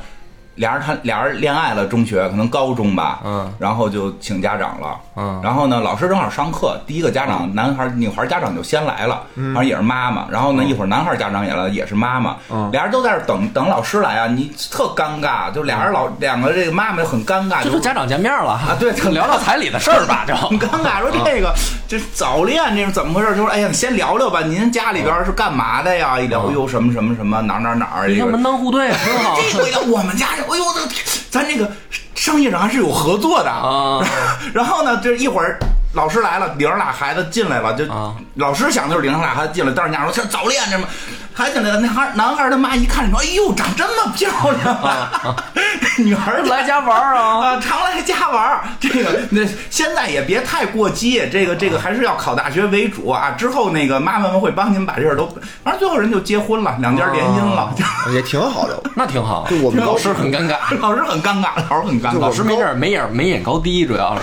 [0.58, 5.40] 俩人谈俩人恋爱了，中学可能高中吧，嗯，然后就请家长了，嗯。
[5.44, 9.54] 然后呢，老师正好上课，第一个家长男孩女孩家长就先来了，嗯。
[9.56, 12.36] 好像也是妈妈，然后呢，一会儿男孩家长也来了，也是妈妈，
[12.72, 18.52] 俩人都在这等等老师来啊，你特尴尬，就俩人老两个这个妈妈就很尴尬，就是家长见面了？
[18.52, 20.36] 啊对就聊聊彩礼的事儿吧， 就。
[20.36, 21.54] 很尴尬，说这个
[21.88, 23.36] 这早恋这是怎么回事？
[23.36, 26.20] 就说哎呀，先聊聊吧，您家里边是干嘛的呀？
[26.20, 29.38] 一聊，哎呦什么什么什么哪儿哪儿哪你看门当户对很好。
[29.52, 31.72] 这个呀，我们家这，哎呦我的天，咱这个
[32.16, 34.00] 商业上还是有合作的啊。
[34.54, 35.60] 然后呢，这一会儿
[35.94, 40.88] 老师来了，领着俩孩子进来了，就啊老师想的就是领着俩孩子进来，但是家长说他早恋这么，
[41.38, 44.28] 孩子进来了，那孩男孩他妈一看说，哎呦长这么漂
[44.64, 45.36] 亮啊，
[46.04, 47.46] 女孩儿来家玩儿啊！
[47.46, 48.64] 啊，常来家玩儿。
[48.80, 53.30] 这个那现在也别太过激，这个这个还是要考大学为主啊。
[53.38, 55.28] 之后那个妈妈们会帮您把这事儿都，
[55.64, 57.72] 反正最后人就结婚了，两家联姻了。
[58.12, 58.82] 也挺好的。
[58.96, 59.46] 那挺好。
[59.48, 62.20] 就我们 老师很尴尬，老师很尴尬，老师很尴尬。
[62.20, 64.22] 老师没点没眼没眼高低，主要是。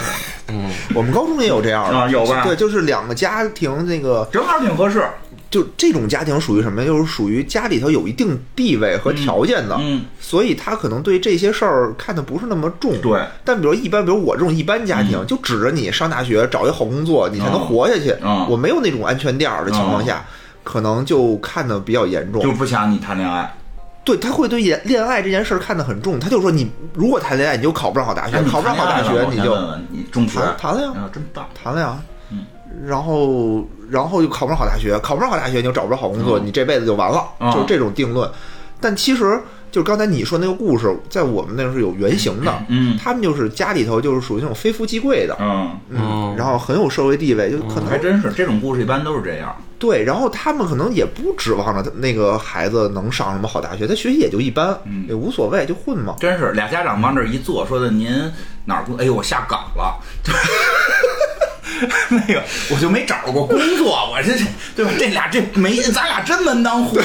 [0.49, 5.09] 嗯，我们高中也有这样的，啊有吧对，就是两个家庭那个，正好挺合适。
[5.55, 6.89] 就这种家庭属于什么呀？
[6.89, 13.01] 就是属于家里头有一定地位和条件的，嗯，所以他可能对这些事儿看的不是那么重。
[13.01, 18.13] 对，但比如一般，比如我这种一般家庭，就指着你上大学找一好工作，你才能活下去。
[18.21, 20.25] 嗯我没有那种安全垫儿的情况下，
[20.65, 22.43] 可能就看的比较严重。
[22.43, 23.55] 就不想你谈恋爱。
[24.05, 26.19] 对，他会对恋恋爱这件事儿看得很重。
[26.19, 29.57] 他就说你如果谈恋爱，你就考不上好大学，考不上好大学你就
[29.93, 31.47] 你中学谈谈了呀真棒。
[31.55, 31.97] 谈了呀。
[32.83, 38.29] 嗯然后，然后就考不上好大学，考不上好大学你就找不着好工作，嗯你这辈子就完了，嗯就是这种定论。
[38.81, 42.53] 但其实就是刚才你说那个故事，在我们那是有原型的。
[42.69, 49.55] 嗯他们就是家里头就是属于那种非富即贵的，嗯，嗯然后很有社会地位，就可能还真是这种故事一般都是这样。
[49.79, 56.17] 对，然后他们可能也不指望着那个孩子能上什么好大学，他学习也就一般，嗯也无所谓，就混嘛。
[56.21, 58.11] 真是俩家长往这儿一坐，说的您
[58.67, 58.97] 哪儿工？
[58.99, 59.99] 哎呦，我下岗了。
[62.11, 64.45] 那个我就没找过工作，我这这
[64.77, 64.93] 对吧？
[64.99, 67.05] 这俩这没咱俩真门当户对，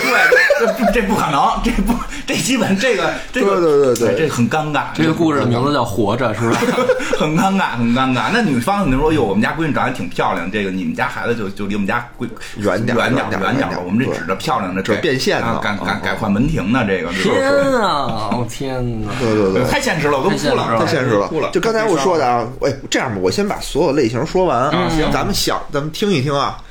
[0.60, 1.94] 这这这不可能，这不
[2.28, 4.84] 这基本这个这个对对对对哎这很尴尬。
[4.94, 6.60] 这个故事的名字叫《活着》，是吧？
[7.18, 8.30] 很尴尬，很尴尬。
[8.32, 17.52] 那女方肯定说：“哟，我们家闺女长得挺漂亮，这个你们家孩子就就离我们家闺远点远点远点我们这指着漂亮的这变现呢啊改改嗯改换门庭呢，这个是不是天
[17.82, 18.30] 啊！
[18.38, 19.12] 我天哪！
[19.20, 21.50] 对对对，太现实了，我都哭了，太太现实了哭了。。
[21.52, 25.12] 就刚才我说的啊，哎，这样吧，我先把所有类型说完，嗯行。
[25.12, 26.62] 咱们想，咱们听一听啊，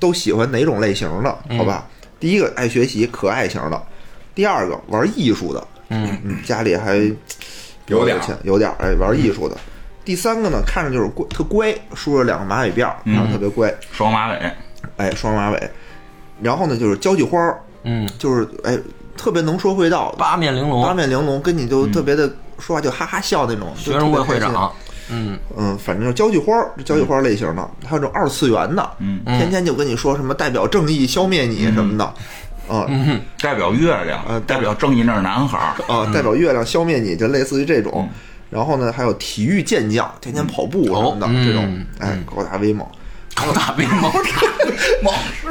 [0.00, 1.86] 都喜欢哪种类型的，好吧？
[2.18, 3.82] 第一个爱学习、可爱型的，
[4.34, 6.18] 第二个玩艺术的，嗯。
[6.24, 6.96] 嗯，家里还
[7.88, 8.20] 有点儿。
[8.20, 9.56] 钱，有点儿哎，玩艺术的。
[10.04, 14.52] 第三个呢，看着就是乖，特乖，梳着两个马尾辫儿，然后特别乖，双马尾，
[14.96, 15.70] 哎，双马尾。
[16.40, 18.78] 然后呢，就是交际花儿，嗯，就是哎，
[19.16, 20.82] 特别能说会道，八面玲珑。
[20.82, 24.72] 八，面玲珑，跟你就特别的说话就哈哈笑那种，就学生会特别会长。
[25.10, 29.20] 嗯，嗯，反正就交际花儿，交际花儿类型的，还有这种二次元的，嗯。
[29.24, 32.04] 天天就跟你说什么代表正义消灭你什么的，
[32.68, 32.86] 啊。
[33.40, 35.94] 代表月亮呃，代表正义那是男孩儿。
[35.94, 38.08] 啊，代表月亮消灭你，就类似于这种。
[38.48, 41.30] 然后呢，还有体育健将，天天跑步什么的哦。
[41.44, 42.86] 这种嗯，哎，高大威猛。
[43.46, 44.30] 高大威猛，猛是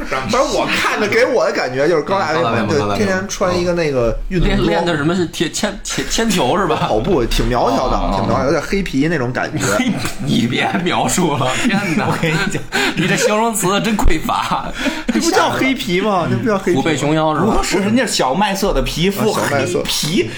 [0.09, 0.27] 什么？
[0.29, 6.75] 反正我看着给我的感觉就是高大威猛，高大威猛高大威猛对，天天穿一个那个运动练练的，什么是铁铅铅铅球是吧？
[6.75, 9.63] 跑步挺苗条的，哦挺苗条，有点黑皮那种感觉。
[10.25, 12.07] 你别描述了， 天哪！
[12.09, 12.61] 我跟你讲，
[12.95, 14.65] 你这形容词真匮乏。
[15.13, 16.27] 这不叫黑皮吗？
[16.29, 16.77] 这不叫黑皮。
[16.77, 17.53] 虎背熊腰是吧？
[17.57, 20.29] 不是人家小麦色的皮肤，啊小麦色黑皮。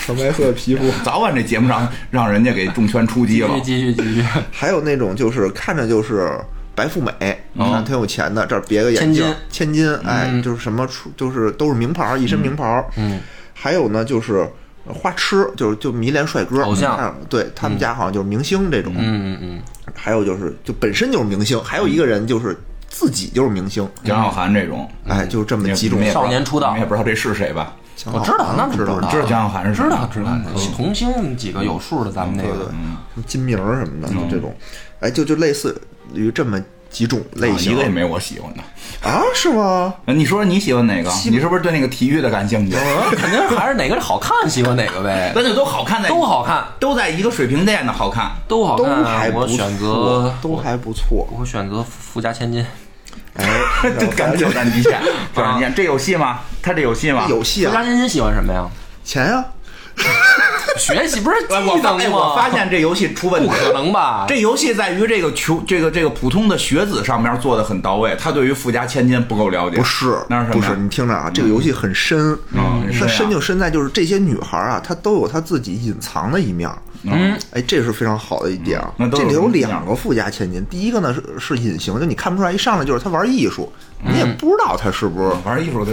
[0.00, 0.90] 纯白色皮肤。
[1.04, 3.48] 早晚这节目上让人家给重拳出击了。
[3.62, 6.30] 继续继续继续， 还有那种就是看着就是
[6.74, 7.12] 白富美，
[7.52, 12.84] 你看挺有钱的，这儿别个眼镜，千金，哎，就是什么出就是都是名牌，一身名牌。
[12.96, 13.20] 嗯，
[13.52, 14.48] 还有呢就是
[14.86, 16.62] 花痴，就是就迷恋帅哥。
[16.62, 17.14] 偶像。
[17.28, 18.94] 对他们家好像就是明星这种。
[18.96, 19.60] 嗯嗯嗯。
[19.94, 22.56] 还有就是就本身就是明星，还有一个人就是
[22.88, 26.02] 自己就是明星，杨晓涵这种，哎，就这么几种。
[26.10, 26.72] 少年出道。
[26.74, 27.74] 你也不知道这是谁吧？
[28.06, 30.30] 嗯，我知道，那知道知道，知道江小涵是谁知道知道，
[30.76, 32.70] 童星几个有数的，咱们那个，，
[33.26, 34.54] 金明什么的，就这种，
[35.00, 35.80] 哎，就就类似
[36.14, 38.62] 于这么几种类型啊一个也没我喜欢的。
[39.08, 39.22] 啊？
[39.34, 39.94] 是吗？
[40.06, 41.10] 呃你说说你喜欢哪个？
[41.30, 42.76] 你是不是对那个体育的感兴趣？
[43.16, 48.30] 肯定还是哪个好看，喜欢哪个呗，咱就都好看在都好看，都在一个水平线的好看。
[48.48, 49.32] 都都好看。
[49.32, 51.28] 我选择，都还不错。
[51.38, 52.64] 我选择富家千金。
[53.40, 55.00] 哎， 这敢挑战极限，
[55.34, 56.40] 挑战极限，这有戏吗？
[56.62, 57.26] 他这有戏吗？
[57.28, 58.66] 有戏啊，富家千金喜欢什么呀？
[59.04, 59.44] 钱呀，
[60.78, 62.18] 学习不是技哎我发哎能吗？
[62.18, 64.24] 我发现这游戏出问题不可能吧？
[64.28, 69.76] 这游戏在于这个穷这个这个普通的学子上面做的很到位，他对于富家千金不够了解。
[69.76, 70.60] 不是，那是什么？
[70.60, 76.76] 不是，你听着啊，这个游戏很深，嗯它深就深在就是这些女孩啊，她都有她自己隐藏的一面儿。
[77.02, 78.80] 嗯，哎，这是非常好的一点
[79.12, 83.72] 这里有两个富家千金，第一个呢是是隐形，就你看不出来，一上来就是他玩艺术，
[84.04, 85.90] 你也不知道他是不是嗯玩艺术的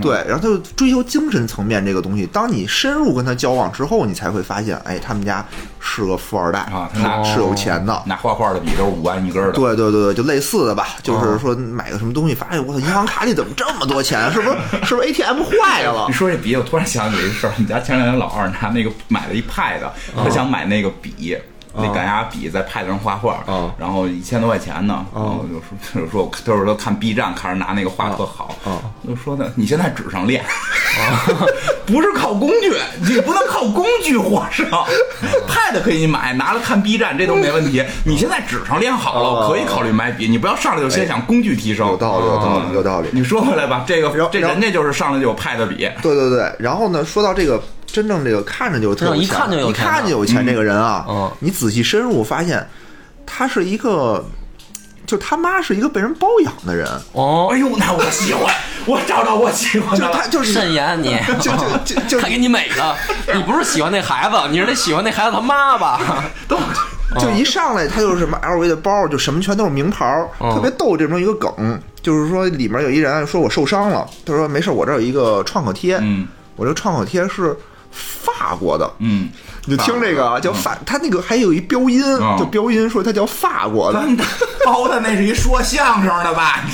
[0.00, 2.26] 对，然后他就追求精神层面这个东西。
[2.26, 5.44] 当你深入跟他交往之后，你才会发现，哎，他们家
[5.80, 8.02] 是个富二代啊是那是有钱的。
[8.06, 9.52] 拿画画的笔都是五万一根儿的。
[9.52, 14.30] 对对对对，就类似的吧，哦就是说买个什么东西，发现我操，银行卡里怎么这么多钱？
[14.32, 16.12] 是不是是不是 ATM 坏了你？
[16.12, 17.52] 说这笔，我突然想起一个事儿。
[17.54, 19.80] 我们家前两天老二拿那个买了一 pad，
[20.16, 21.36] 他想买那个笔，
[21.76, 25.04] 那赶牙笔在 pad 上画画哦，然后一千多块钱呢。
[25.14, 30.44] 然后就说就说我就是说看 B 站，看着拿那个画特好哦，就说呢，你现在纸上练，
[31.86, 34.66] 不是靠工具，你不能靠工具获胜。
[35.48, 37.82] pad 可以买，拿了看 B 站这都没问题。
[38.04, 41.86] 你现在纸上练好了，哦可以考虑买笔，你不要上来就先想工具提升。
[41.86, 43.08] 有道理，有道理，有道理。
[43.12, 47.62] 你说回来吧，这个这人家就是上来就有 pad 笔，对对对，然后呢，说到这个
[47.96, 52.68] 真正这个看着就特有钱一看就有一钱的看就有钱这个人啊，嗯你仔细深入发现，
[53.24, 54.22] 他是一个，
[55.06, 57.48] 就他妈是一个被人包养的人，哦。
[57.50, 60.18] 哎，呦，那我喜欢，我找到我喜欢就的了。
[60.18, 62.94] 他就是慎言你， 就就就就他给你美的，
[63.34, 65.98] 你不是喜欢那孩子，你是得喜欢那孩子他妈吧？
[66.46, 66.58] 都
[67.18, 70.04] 就一上来他就是什么 LV 的包，就什么全都是名牌
[70.38, 70.98] 特别逗。
[70.98, 76.28] 这么一个梗，就是说里面有一人说我受伤了，他说没事，我这有一个创可贴，嗯。
[76.58, 77.54] 我这个创可贴是
[77.96, 79.30] 法国的，嗯，
[79.66, 84.02] 你就听这个啊叫法，他那个还有一标音，嗯就标音说他叫法国的。
[84.64, 86.64] 包的那是一说相声的吧？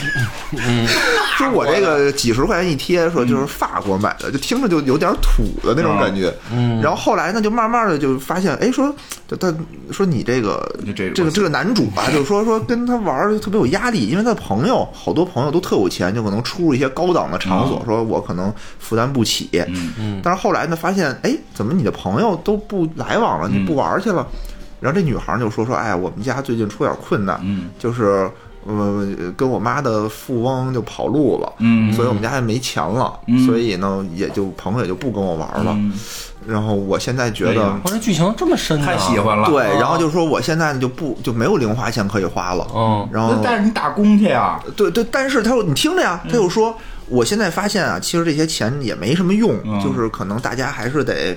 [1.36, 6.32] 说我这个几十块钱一贴，说就是法国买的，就听着就有点土的那种感觉。
[6.51, 8.95] 嗯，然后后来呢，就慢慢的就发现，哎，说
[9.28, 9.55] 他他
[9.90, 19.51] 说你这个这这个这个男主吧， 就是说说跟他玩儿特别有压力，因为他的朋友好多朋友都特有钱，就可能出入一些高档的场所，说我可能负担不起。
[19.68, 24.26] 嗯嗯，但是后来呢，发现哎，怎么你的朋友都不来往了，你不玩去了？
[24.80, 27.70] 然后这女孩就说说，哎，我们家最近出点困难，嗯。
[27.78, 28.28] 就是
[28.66, 29.06] 呃
[29.36, 31.92] 跟我妈的富翁就跑路了，嗯。
[31.92, 33.46] 所以我们家也没钱了，嗯。
[33.46, 35.72] 所以呢也就朋友也就不跟我玩了。
[35.72, 35.92] 嗯。
[36.44, 37.78] 然后我现在觉得。
[37.84, 39.48] 我这剧情这么深呢，太喜欢了。
[39.48, 39.78] 对，哦。
[39.78, 46.76] 然后就说我现在就不就没有零花钱可以花了，嗯然后但是你打工去啊，对对，但是他说你听着呀，他又说
[47.12, 49.78] 我现在发现啊，其实这些钱也没什么用，嗯。
[49.82, 51.36] 就是可能大家还是得，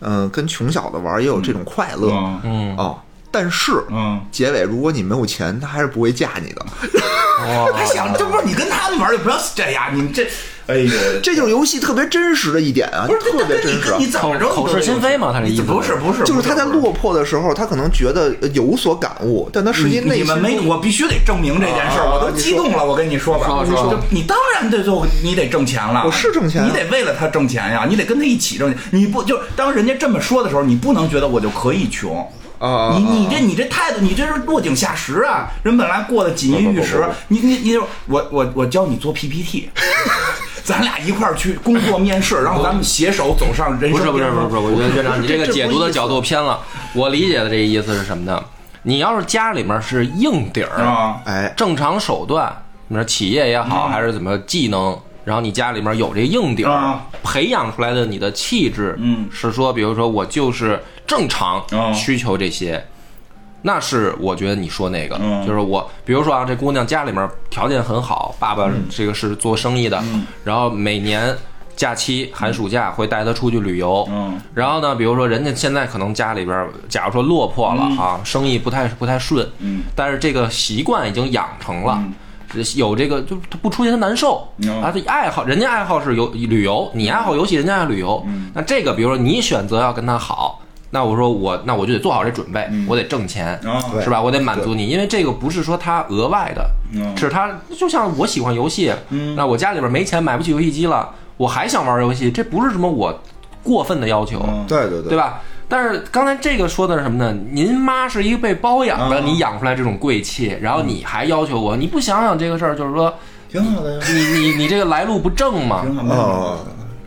[0.00, 2.40] 嗯、跟穷小子玩也有这种快乐，嗯。
[2.44, 2.98] 嗯，哦，
[3.30, 3.72] 但是。
[3.90, 6.64] 嗯，结尾，如果你没有钱，他还是不会嫁你的。
[7.46, 7.72] 哇。
[7.76, 10.26] 他想，这不是你跟他们玩，就不要这样，你这，
[10.66, 10.90] 哎呦，
[11.22, 13.96] 这就是游戏特别真实的一点啊，不是特别真实啊。
[13.98, 14.48] 你怎么着？
[14.48, 22.84] 口口是心非嘛他这意思不是不是，就是他在落魄的时候，他可能觉得有所感悟，但他实际内心你们没，我必须得证明这件事我都激动了。
[22.84, 28.78] 我跟你说吧，你说你当然得做你得挣钱了，我是挣钱啊你得为了他挣钱呀，你得跟他一起挣钱。
[28.90, 32.26] 你不就当人家这么说的时候，你不能觉得我就可以穷。
[32.58, 35.48] 啊，你你这你这态度，你这是落井下石啊！
[35.62, 39.70] 人本来过得锦衣玉食你你你，我我我教你做 PPT，
[40.70, 44.12] 咱俩一块儿去工作面试，然后咱们携手走上人不是生。
[44.12, 46.60] 不是不是不是，我觉得院长你这个解读的角度偏了。
[46.94, 48.42] 我理解的这个意思是什么呢？
[48.82, 52.50] 你要是家里面是硬底儿，啊，哎，正常手段，
[52.88, 62.82] 你说企业也好，嗯还是怎么技能，然后你家里面有这硬底儿啊，培养出来的你的气质，嗯是说，比如说我就是正常哦需求这些。
[63.62, 70.02] 那是我觉得你说那个，嗯就是我，比如说啊，这姑娘家里面条件很好，爸爸这个是做生意的，
[70.44, 71.36] 然后每年
[71.76, 74.06] 假期、寒暑假会带她出去旅游。
[74.10, 81.94] 嗯，然后呢，比如说人家现在可能家里边，假如说落魄了啊，生意不太不太顺，嗯，但是这个习惯已经养成了。
[81.98, 82.14] 嗯
[82.74, 84.92] 有这个，就他不出去他难受、嗯啊。
[84.92, 88.20] 他爱好，人家爱好是游旅游，你爱好游戏，人家爱旅游。
[88.26, 90.60] 嗯那这个，比如说你选择要跟他好，
[90.90, 93.58] 那我说我那我就得做好这准备，我得挣钱，
[94.02, 94.20] 是吧？
[94.20, 98.92] 我得满足你，因为这个不是说他额外的，嗯是他就像我喜欢游戏，
[99.36, 103.16] 那我家里边没钱买不起游戏机了，我还想玩游戏，这不是什么我
[103.62, 105.40] 过分的要求，对对对对吧？
[105.68, 107.32] 但是刚才这个说的是什么呢？
[107.52, 113.14] 您妈是一个被包养的，嗯你养出来这种贵气，然后你还要求我，你不想想这个事儿，就是说
[113.48, 115.82] 挺好的呀，你你你这个来路不正嘛？
[115.82, 116.14] 挺好的。
[116.16, 116.58] 哦，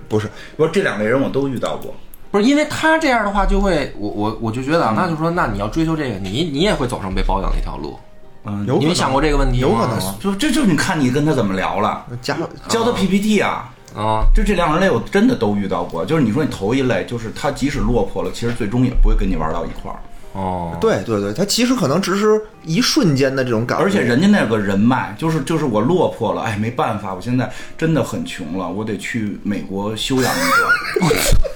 [0.07, 1.93] 不是，不是这两类人我都遇到过，
[2.33, 7.95] 不是因为他这样的话，就会我我我就觉得啊，那就说那你要追求这个，你你也会走上被包养的一条路。
[8.43, 8.81] 嗯，有可能。
[8.81, 9.67] 你没想过这个问题吗？
[9.69, 9.99] 有可能。
[9.99, 12.35] 啊就这就你看你跟他怎么聊了，教
[12.67, 13.69] 教他 PPT 啊。
[13.95, 19.99] 啊，就这两类我真的都遇到过，就是你说你头一类，就是他即使落魄了，其实最终也不会跟你玩到一块儿，
[20.33, 31.21] 哦，对对对，他其实可能只是一瞬间的这种感觉，而且人家那个人脉，就是就是我落魄了，哎，没办法，我现在真的很穷了，我得去美国休养一段。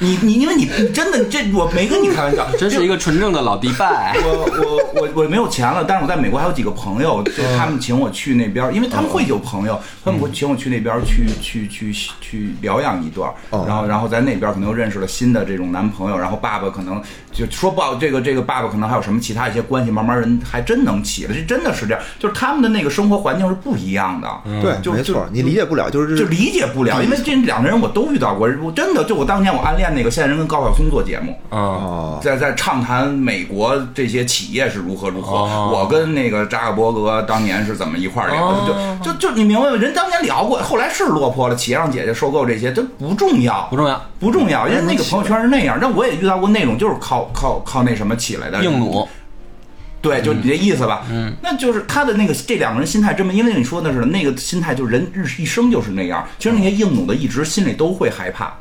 [0.00, 4.16] 你你因为你你真的这我没跟你开玩笑，真是一个纯正的老迪拜。
[4.24, 24.28] 我我我我没有钱了，但是我在美国还有几个朋友，就他们请我去那边儿，因为他们会有朋友，他们会请我去那边儿去去去去疗养一段然后然后在那边儿可能又认识了新的这种男朋友，然后爸爸可能就说不好，这个这个爸爸可能还有什么其他一些关系，慢慢人还真能起来，这真的是这样，就是他们的那个生活环境是不一样的，
[24.62, 35.36] 对，就就没错，你理解不了，就是就理解不了，因为这两个人我都遇到过，我真的就我当年我暗恋那个现在人跟高晓松做节目，嗯，哦，在在畅谈美国这些企业是如何如何。
[35.36, 38.72] 哦我跟那个扎克伯格当年是怎么一块儿聊的？
[38.72, 39.76] 哦就就就你明白吗？
[39.76, 45.78] 人当年聊过，后来是落魄了，企业让姐姐收购这些，这不重要不，重要，不重要，因为那个朋友圈是那样。
[45.80, 49.08] 那我也遇到过那种就是靠靠靠那什么起来的硬弩。
[50.02, 51.04] 对，就你这意思吧。
[51.10, 56.26] 嗯，那就是他的那个这两个人心态这么，因为你说的是那个心态，就是人日一生就是那样。
[56.38, 58.54] 其实那些硬弩的一直心里都会害怕。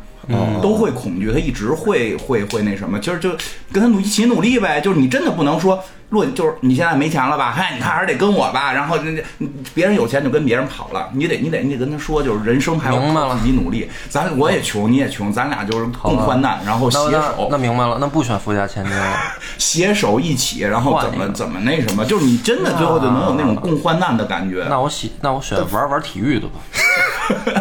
[0.61, 3.30] 都会恐惧，他一直会会会那什么，就是就
[3.71, 4.80] 跟他努一起努力呗。
[4.82, 8.74] 就是你真的不能说，若就是你现在没钱了吧，嗨， 你看还是得跟我吧。
[8.74, 13.89] 然后那那别人有钱就跟别人跑了，你得你得你得跟他说，就是人生还要明白了靠自己努力。
[14.10, 19.18] 咱我也穷，你也穷，咱俩就是共患难，然后携那那手那明白了，那不选富家千金了。
[19.57, 26.53] 携手一起，然后怎么怎么那什么，就是你真的最后就能有那种共患难的感觉，那 我喜，那我选玩玩体育的吧。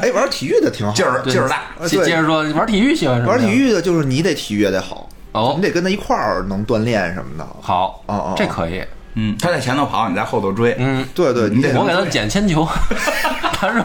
[0.01, 1.62] 哎，玩体育的挺好，劲儿劲儿大。
[1.86, 3.28] 接着说，玩体育喜欢什么？
[3.28, 5.07] 玩体育的就是你得体育也得好，
[5.39, 7.47] 哦你得跟他一块儿能锻炼什么的。
[7.61, 8.82] 好，哦哦这可以。
[9.14, 10.76] 嗯，他在前头跑，你在后头追。
[10.78, 12.66] 嗯，对对，你得我给他捡铅球，
[13.53, 13.84] 他扔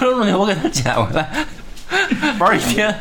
[0.00, 1.28] 扔出去，我给他捡回来，
[2.40, 2.92] 玩一天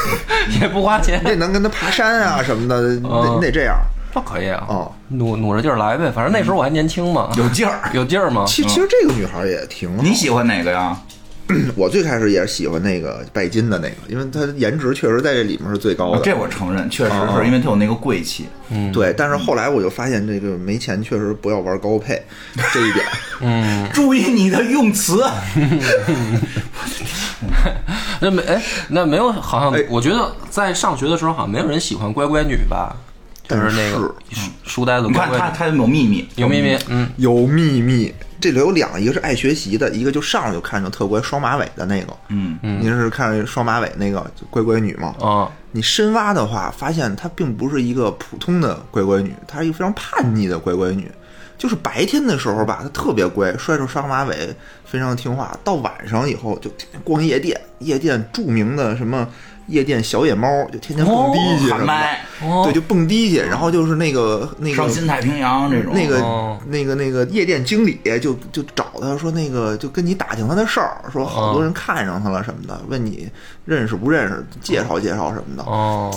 [0.60, 3.76] 也不花钱你，得能跟他爬山啊什么的，你得嗯得这样。
[4.14, 4.64] 那可以啊。
[4.68, 7.90] 哦，努努着劲儿来呗，反正那时候我还年轻嘛，有劲儿。
[7.92, 8.44] 有劲儿嘛。
[8.46, 10.02] 其其实这个女孩也挺好。
[10.02, 10.96] 你喜欢哪个呀？
[11.76, 16.18] 我最开始也是喜欢那个拜金的那个，因为他颜值确实在这里面是最高的。
[16.18, 18.46] 啊这我承认，确实哦是因为他有那个贵气。
[18.70, 22.22] 嗯，对，但是后来我就发现，这个没钱确实不要玩高配
[22.72, 23.04] 这一点。
[23.40, 25.24] 嗯，注意你的用词。
[28.20, 32.94] 那没哎，那没有，好像哎我觉得在上学的时候，好像没有人喜欢乖乖女吧？
[33.48, 42.16] 就是那个书书呆子你看乖乖女，他他有秘密，有秘密，嗯，有秘密，这里有两个，一个是爱学习的，一个就上来就看着特乖双马尾的那个。
[42.28, 45.14] 嗯嗯，您是看双马尾那个就乖乖女吗？
[45.20, 51.10] 啊，你深挖的话，发现她并不是一个普通的乖乖女，她是一个非常叛逆的乖乖女。
[51.56, 55.58] 就是白天的时候吧，她特别乖，摔着双马尾，非常听话。
[55.64, 59.28] 到晚上以后就天天逛夜店，夜店著名的什么
[59.68, 61.86] 夜店小野猫，就天天蹦迪去什么的。
[61.86, 65.92] 喊麦，哦对，就蹦迪去，然后就是那个那个上新太平洋这种。
[65.94, 73.28] 那个、哦那个那个夜店经理就就找他说那个就跟你打听他的事儿，说好多人看上他了什么的，问你
[73.64, 75.62] 认识不认识，介绍介绍什么的。
[75.62, 76.12] 哦，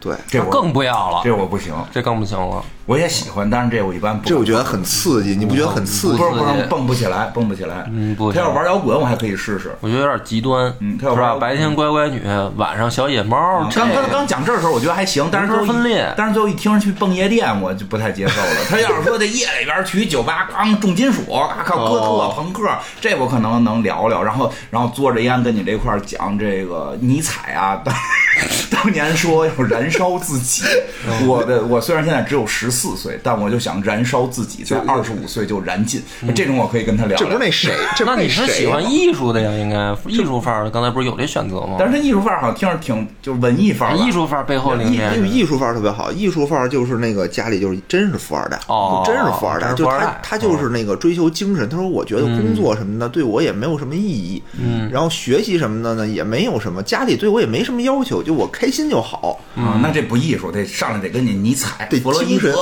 [0.00, 2.64] 对，这我更不要了，这我不行，这更不行了。
[2.86, 4.28] 我也喜欢，但是这我一般不。
[4.28, 6.24] 这我觉得很刺激，你不觉得很刺激不？
[6.24, 7.88] 是不是蹦不起来，蹦不起来。
[7.92, 9.72] 嗯不他要玩摇滚，我还可以试试。
[9.80, 11.30] 我觉得有点极端，嗯他要是吧？
[11.32, 12.20] 玩白天乖乖女，
[12.56, 18.48] 晚上小野猫，这刚刚刚讲这的时候，我觉得还行，但是分裂但是最后一听去蹦夜店，我就不太接受了。
[18.68, 22.68] 他要是说在夜里边去酒吧，刚重金属，啊靠哥特、哦朋克，
[23.00, 24.22] 这我可能能聊聊。
[24.22, 27.94] 然后然后嘬着烟跟你这块儿讲这个尼采啊， 当
[28.70, 30.64] 当年说要燃烧自己。
[31.26, 36.02] 我的我虽然现在只有十四四岁，但我就想燃烧自己，在二十五岁就燃尽。
[36.34, 37.38] 这种我可以跟他聊聊这不是。
[37.38, 37.72] 那谁？
[37.96, 39.52] 这不那你是喜欢艺术的呀？
[39.52, 41.76] 应该艺术范儿，刚才不是有这选择吗？
[41.78, 51.68] 但是他艺术范儿好像听着挺就是文艺范儿吧，艺术范儿背后那个艺是因为艺术范儿特别好，艺术范儿就是那个家里就是真是富二代，哦就真是富二代，就他他就是那个追求精神。
[51.68, 59.38] 他说我觉得工作什么的对我也没有什么意义，嗯，然后学习什么的呢也没有什么，家里对我也没什么要求，就我开心就好。
[59.54, 62.61] 啊，那这不艺术，得上来得跟你尼采、得弗洛伊精神德、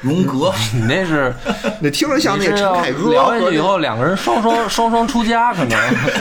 [0.00, 0.52] 荣格。
[0.72, 1.34] 你 那是
[1.80, 5.78] 你听着像那陈凯歌聊和下去以后，两个人双双 双双出家，可能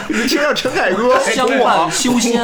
[0.10, 2.42] 你听着像陈凯歌相伴修仙。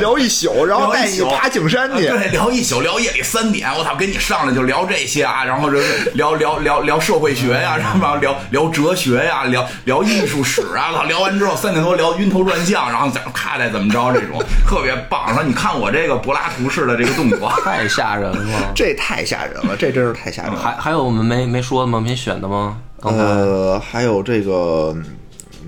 [0.00, 2.06] 聊一宿，然后带你爬景山去。
[2.06, 5.78] 对，聊一宿，聊夜里三点，我操，跟你上来就聊这些啊，然后就
[6.14, 15.34] 聊聊聊聊社会学呀、然后聊聊哲学呀、聊聊艺术史啊，操，聊完之后三点多聊晕头转向，然后怎么看待怎么着，这种特别棒。
[15.34, 18.72] 说你看我这个柏拉图式的这个动作，太吓人了。
[18.74, 20.58] 这太吓人了，这真是太吓人了。
[20.58, 22.00] 还还有我们没没说的吗？
[22.00, 22.78] 没选的吗？
[23.00, 24.96] 刚才呃，还有这个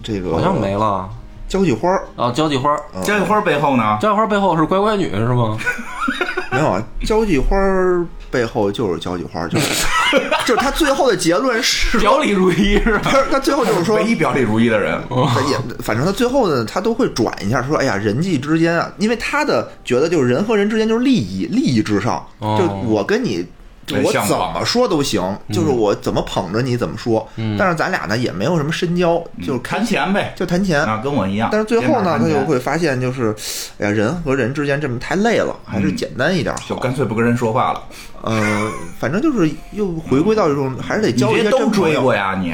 [0.02, 1.08] 这个好像没了。
[1.48, 5.58] 交际花儿哦，交际花儿，交际花背后呢，交际花儿背后是乖乖女是吗？
[6.52, 9.84] 没有啊，交际花儿背后就是交际花儿，就是
[10.46, 13.00] 就是他最后的结论是表里如一是吧？
[13.02, 14.96] 他他最后就是说唯一表里如一的人。
[15.10, 23.44] 他也反正他最后呢，他都会转一下，说哎呀，人际之间啊，因为他的觉得就是人和人之间就是利益，利益至上，哦就我跟你。
[23.91, 25.22] 就我怎么说都行，
[25.53, 27.26] 就是我怎么捧着你怎么说，
[27.59, 30.82] 但是咱俩呢也没有什么深交，就是谈钱呗，就谈钱。
[30.84, 31.49] 啊，跟我一样。
[31.51, 33.34] 但是最后呢，他就会发现，就是，
[33.78, 36.80] 哎呀，人和人之间这么太累了，还是简单一点就好。
[36.80, 37.82] 干脆不跟人说话了。
[38.22, 42.14] 呃，反正就是又回归到这种，还是得交一些真朋友追过。
[42.14, 42.36] 呀？
[42.41, 42.53] 你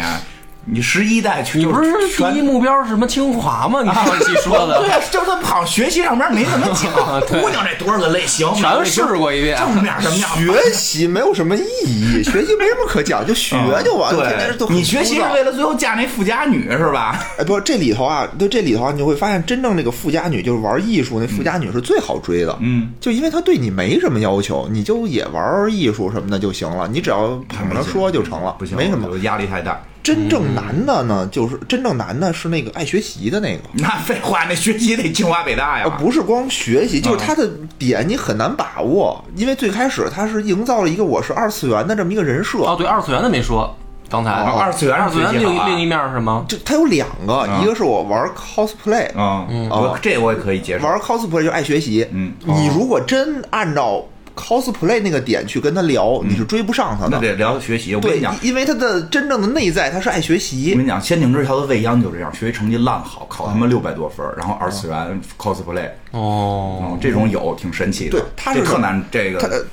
[0.68, 3.82] 你十一代去，你不是全第一目标是什么清华吗？
[3.84, 9.56] 你上期说的 对，啊，就是他好像学习上面没怎么讲对姑娘这多少个类型，全试过一遍。
[9.56, 10.28] 正面什么样？
[10.36, 14.26] 学习没有什么意义，学习没什么可讲，就学就完了。
[14.28, 17.24] 天天都对，你学习是为了最后嫁那富家女是吧？
[17.38, 22.58] 哎，不，这里头啊，就这里头啊，你会发现，真正那个富家女就是玩艺术，那富家女是最好追的。
[22.60, 29.06] 嗯，就因为她对你没什么要求，你就也玩艺术什么的就行了，你只要捧着说就成了，不行，没什么。
[29.08, 29.80] 我压力太大。
[30.06, 33.62] 真正难的呢，就是真正难的是那个爱学习的那个。
[33.72, 35.84] 那废话，那学习得清华北大呀。
[35.84, 35.90] 呃，。
[35.98, 43.76] 不是光学习，就是他的点你很难把握，因为最开始他是营造了一个我是二次元的这么一个人设，哦，对，二次元的没说，
[44.08, 44.30] 刚才。
[44.30, 44.56] 哦。
[44.60, 45.66] 二次元二次元是最好啊。
[45.66, 46.44] 另另一面是什么？
[46.48, 50.86] 就它有两个，一个是我玩 cosplay，嗯，我这我也可以接受。
[50.86, 52.32] 玩 cosplay 就爱学习，嗯。
[52.44, 54.04] 你如果真按照
[54.36, 57.18] cosplay 那个点去跟他聊，你是追不上他的。
[57.20, 57.94] 那得聊学习。
[57.94, 68.10] 我跟你讲，，因为他的真正的内在他是爱学习我跟，你讲，《仙境之桥》的未央就这样，学习成绩烂好，考他妈六百多分儿，然后二次元 cosplay，哦，嗯，这种有挺神奇的。
[68.10, 69.66] 对他是这柯南这他个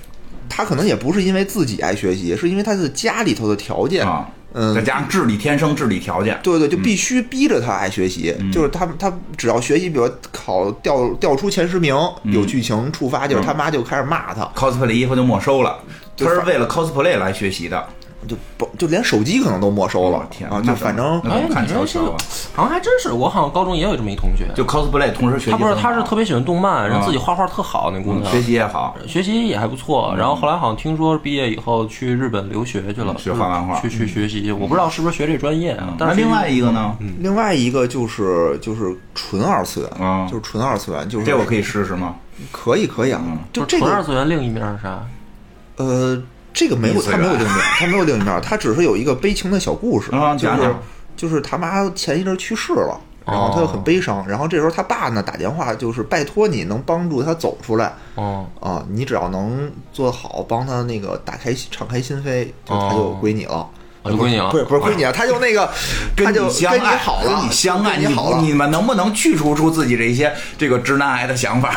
[0.50, 4.74] 他可能也不是因为自己爱学习，是因为他的家里头的条件啊，嗯。
[4.74, 8.52] 再加上智力天生智力条件，对对，就必须逼着他爱学习，嗯。
[8.52, 12.34] 就是他他只要学习，比如考调调出前十名，嗯。
[12.34, 15.78] 有剧情触发，就是他妈就开始骂他，cosplay 衣服就没收了。
[16.18, 17.86] 他是为了 cosplay 来学习的。
[18.28, 20.62] 就不就连手机可能都没收了天啊！
[20.64, 22.18] 那就反正哎看你这是悄悄啊？
[22.56, 35.96] 好像还真是，我好像高中也有这么一同学，就 cosplay 同时学习他不是，他是特别喜欢动漫，然后啊自己画画特好那姑娘，学习也好，学习也还不错，然后后来好像听说毕业以后去日本留学去了，嗯学画漫画去去学习，我不知道是不是学这专业啊。
[35.98, 36.96] 但是另外一个呢？
[37.20, 42.16] 另外一个就是就是纯二次元，啊就是纯二次元，就是这我可以试试吗？
[42.52, 43.22] 可以可以啊，
[43.54, 45.00] 就这纯二次元另一面是啥？
[45.78, 46.22] 呃，
[46.54, 50.76] 这个没有他没有另一面，他没有另一面，他只是有一个悲情的小故事，就是
[51.18, 53.00] 就是他妈前一阵去世了。
[53.26, 63.70] 然后他就很悲伤，然后这时候他爸呢打电话，就是拜托你能帮助他走出来哦，啊，你只要能做好，帮他那个打开敞开心扉，就他就哦归你了。
[64.04, 65.66] 啊就归你了不是不是归你了，他就那个，
[66.18, 71.74] 他跟就跟你好了，跟你相爱，你好了，你们能不能去除出自己这些这个直男癌的想法？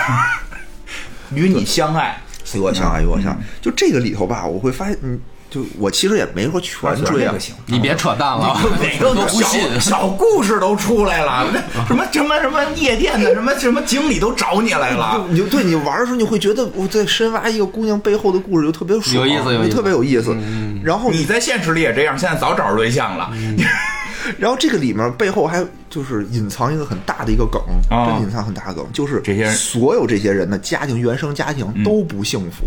[1.32, 2.20] 与你相爱，
[2.55, 3.38] 与我相爱，与我相爱。
[3.61, 5.18] 就这个里头吧，我会发现，嗯，
[5.51, 7.34] 就我其实也没说全追啊。
[7.66, 9.80] 你别扯淡了， 哪个都信。
[9.80, 11.47] 小故事都出来了，
[11.88, 15.28] 什么什么什么夜店的什么什么经理都找你来了就。
[15.32, 20.36] 你就对你玩的时候，你会觉得我在深挖一个姑娘背后的故事，就特别爽，有意思有意思就特别有意思。
[20.84, 23.30] 然后你在现实里也这样，现在早找着对象了。
[24.38, 27.60] 然后这个里面背后还就是隐藏一个很大的一个梗，
[27.90, 32.66] 啊真的隐藏很大的梗，就是这些人所有这些人的家庭原生家庭都不幸福，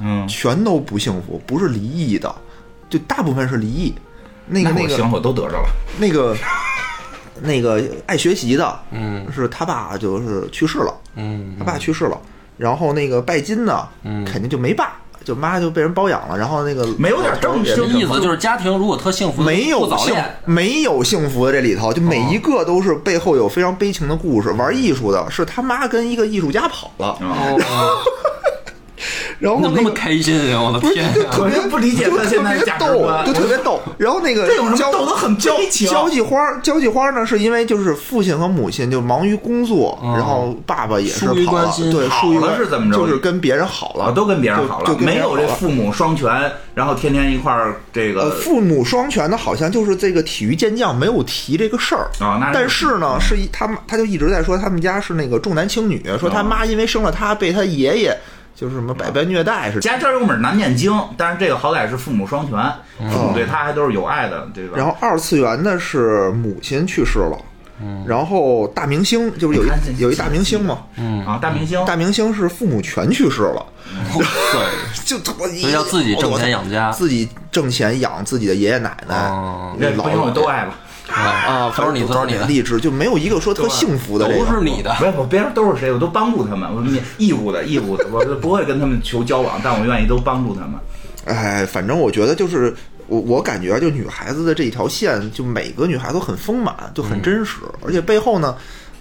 [0.00, 2.34] 嗯，全都不幸福，不是离异的，
[2.88, 3.94] 就大部分是离异。
[4.46, 5.68] 那个那个那我行，我都得着了。
[5.98, 6.36] 那个
[7.40, 12.20] 那个爱学习的，嗯是他爸就是去世了，嗯他爸去世了，
[12.56, 24.50] 然后那个拜金的，嗯肯定就没爸，就妈就被人包养了，然后那个没有点正也正意思就是家庭如果特幸福，没有早幸恋，没有幸福的这里头，就每一个都是背后有非常悲情的故事。
[24.50, 27.86] 玩艺术的是他妈跟一个艺术家跑了，哦，然后
[29.38, 30.60] 你怎么那么那个开心呀？
[30.60, 31.12] 我的天呀！
[31.14, 33.80] 就特别不理解就他现在的价值特别逗，观就特别逗。
[33.98, 35.56] 然后那个这有什么交逗的很交
[35.88, 46.30] 交际花，交际花呢，是因为就是父亲和母亲就忙于工作，哦然后爸爸也是疏于跑了关心对，好了疏于关是怎么着就是跟别人好了，啊，都跟别人好了，就就没有这父母双全，
[46.74, 58.16] 然后天天一块儿这呃，个父母双全的，好像就是这个体育健将没有提这个事儿啊那但是呢，是一他们他就一直在说他们家是那个重男轻女，说他妈因为生了他被他爷爷
[58.54, 59.80] 就是什么百般虐待是。
[59.80, 62.58] 家家有本难念经，但是这个好歹是父母双全，
[63.10, 64.74] 父母对他还都是有爱的，对吧？
[64.76, 67.38] 然后二次元的是母亲去世了，
[68.06, 70.78] 然后大明星就是有一有一大明星嘛，
[71.26, 73.64] 啊，大明星，大明星是父母全去世了，
[74.12, 79.30] 对，就我所以要自己挣钱养家自己挣钱养自己的爷爷奶奶
[79.78, 80.74] 那，老这朋友都爱吧？
[81.10, 84.96] 啊，都是你都是你的励志，就没有一个说特幸福的这个，都是你的。
[85.00, 86.84] 没有，我别说都是谁，我都帮助他们，我
[87.18, 90.72] 义务的，义务的，我不会跟他们求交往，但我愿意都帮助他们。
[91.24, 92.74] 哎，反正我觉得就是
[93.06, 98.56] 我我感觉啊就女孩子的这一条线，就每个女孩都很丰满，就很真实，而且背后呢。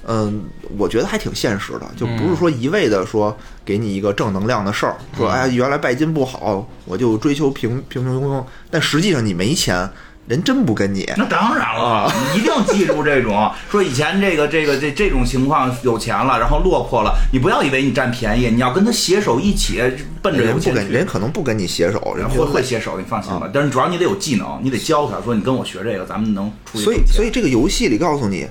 [0.07, 0.43] 嗯，
[0.77, 9.87] 我觉得还挺现实的，就不是说一味的说给你一个正能量的事儿，说哎原来拜金不好，我就追求平平平庸庸，但实际上你没钱，
[10.29, 11.11] 人真不跟你。
[11.17, 19.81] 那当然了，你一定记住这种 说以前这个这个这这种情况有钱了，然后落魄了，你不要以为你占便宜，你要跟他携手一起
[20.21, 20.87] 奔着人不跟。
[20.87, 23.49] 人可能不跟你携手，人会会携手，你放心吧。
[23.51, 28.45] 但是主要你得有技能，你得教他说你跟我学这个，咱们能出去所以所以这个游戏里告诉你，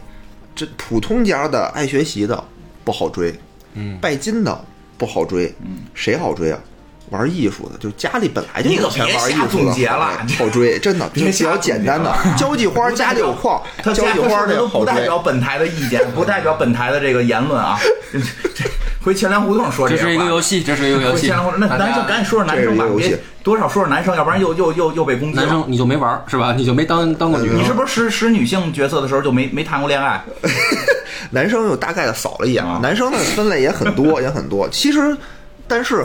[0.57, 2.43] 这普通家的爱学习的
[2.83, 3.33] 不好追，
[3.75, 4.65] 嗯，拜金的
[4.97, 6.59] 不好追，嗯，谁好追啊？
[7.11, 14.79] 玩艺术的，就是家里本来就有钱玩艺术的总结了好好追，真的 就比较简单的交际花，家里有矿， 他交际花这都这个。
[14.79, 17.79] 不代表本台的意见， 不代表本台的这个言论啊。
[18.13, 18.19] 这
[18.55, 18.65] 这
[19.03, 21.27] 回钱粮胡同说这些话是一个游戏，这是一个游戏。
[21.27, 25.43] 钱粮胡同，那咱就赶紧说说男生吧别多少说说男生，要不然又又又又被攻击了。
[25.43, 26.55] 男生你就没玩儿是吧？
[26.57, 27.73] 你就没当当过女生你是。
[27.73, 30.23] 不是使使女性角色的时候就没没谈过恋爱？
[31.31, 34.69] 男生又大概的扫了一眼啊男生的分类也很多，也很多。
[34.71, 35.17] 其实，
[35.67, 36.05] 但是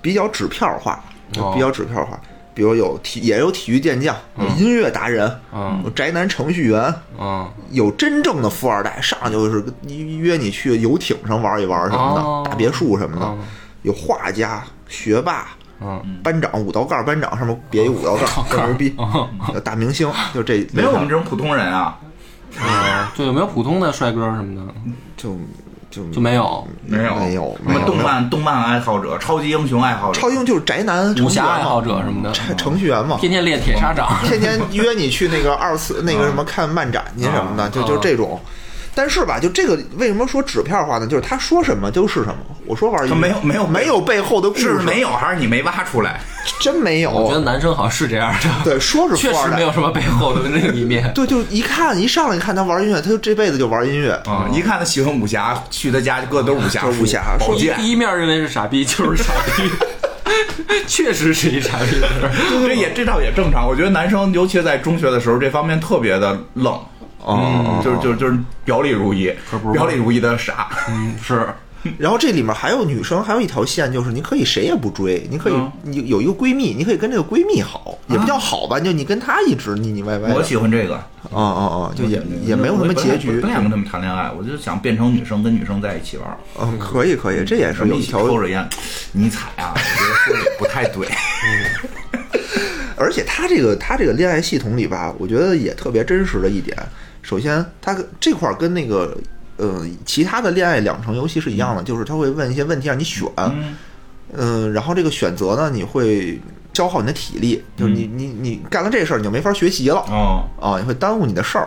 [0.00, 1.02] 比较纸片化，
[1.36, 1.52] 哦。
[1.54, 2.18] 比较纸片化。
[2.54, 5.80] 比如有体也有体育健将，有音乐达人，嗯。
[5.84, 12.42] 有宅男程序员，嗯，有真正的富二代，上来就是约你去游艇上玩一玩什么的，哦。
[12.48, 13.24] 大别墅什么的。
[13.26, 13.38] 嗯
[13.82, 15.46] 有画家、学霸、
[15.80, 16.18] 嗯。
[16.20, 18.94] 班长、五道杠班长上面别一五道杠，更牛逼。
[19.54, 21.96] 有大明星，就这没有我们这种普通人啊，
[22.58, 24.74] 啊，就有没有普通的帅哥什么的？
[25.16, 25.38] 就
[25.90, 26.66] 就就没有。
[26.86, 34.08] 没有没有什么动漫动漫爱好者、超级英雄爱好者，超英就是宅男武侠爱好者什么的，程程序员嘛，天天练铁砂掌。
[34.26, 38.40] 天天约你去那个二次那个什么看漫展去什么的，就就这种。
[38.94, 41.06] 但是吧，就这个为什么说纸片化呢？
[41.06, 42.38] 就是他说什么就是什么。
[42.66, 46.20] 我说玩意儿他没有没有没有背后的故事，是没有还是你没挖出来？
[46.58, 47.10] 真没有。
[47.10, 51.10] 我觉得男生好像是这样的，对，说是确实没有什么背后的另一面。
[51.14, 54.12] 对，就一看一上来一看他玩音乐，他就这辈子就玩音乐。
[54.26, 57.76] 啊，一看他喜欢武侠，去他家搁的都是武侠武侠宝剑。
[57.76, 59.70] 第一面认为是傻逼，就是傻逼，
[60.86, 62.00] 确实是一傻逼。
[62.50, 63.66] 这也这倒也正常。
[63.66, 66.78] 我觉得男生尤其在中学的时候，这方面特别的愣，
[67.26, 69.32] 嗯，就是就是就是表里如一
[69.72, 70.68] 表里如一的傻。
[70.88, 71.48] 嗯，是
[71.96, 80.34] 然后这里面还有女生，还有一条线，就是你可以谁也不追，你可以嗯你有一个闺蜜，你可以跟这个闺蜜好，也不叫好吧，就你跟她一直腻腻歪歪。
[80.34, 80.94] 我喜欢这个，
[81.32, 81.92] 啊啊啊！
[81.94, 83.46] 就也也没有什么结局不。
[83.46, 86.36] 想跟他们谈恋爱，我就想变成女生，跟女生在一起玩。
[86.60, 88.68] 嗯，可以可以，这也是有一条抽着烟，
[89.12, 91.06] 尼采啊，我觉得说的也不太对。
[92.96, 96.76] 而且他这个他这个恋爱系统里吧，我觉得也特别真实的一点。
[97.22, 99.16] 首先，他这块儿跟那个
[99.58, 103.76] 呃其他的恋爱养成游戏是一样的，就是他会问一些问题让你选，嗯。
[104.36, 106.38] 嗯，然后这个选择呢，你会
[106.74, 111.66] 消耗你的体力，就是你你你干了这事儿，你就没法学习了哦，啊，你会耽误你的事儿。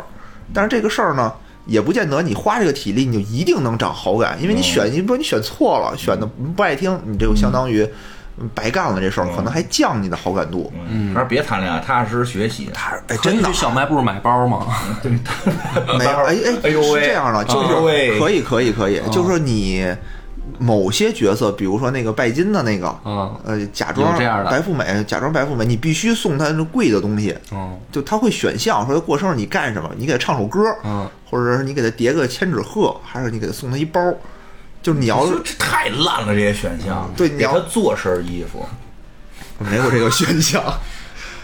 [0.53, 1.33] 但是这个事儿呢，
[1.65, 7.83] 也不见得你花这个体力你就一定能长好感，因为你选一不你选错了，选的不爱听，你这就相当于
[8.53, 10.71] 白干了这事儿，可能还降你的好感度。
[10.89, 12.69] 嗯，还是别谈恋爱，踏踏实实学习。
[12.73, 14.65] 他 哎，真的去小卖部买包吗？
[15.97, 17.01] 没有，哎哎，哎呦喂。
[17.01, 19.85] 是这样的，就是可以可以可以，哦就是说你
[20.59, 24.51] 某些角色，比如说那个拜金的那个，嗯呃，假装这样的。
[24.51, 27.77] 白富美，假装白富美，你必须送她那贵的东西，嗯。
[27.91, 33.99] 就他会选项，说他过生日你干什么，你给他唱首歌，嗯，或者是你给他叠个千纸鹤，还是你给他送他一包，
[34.81, 37.11] 就是你要这这太烂了，这些选项。
[37.15, 38.67] 对你要做身衣服，
[39.59, 40.63] 没有这个选项。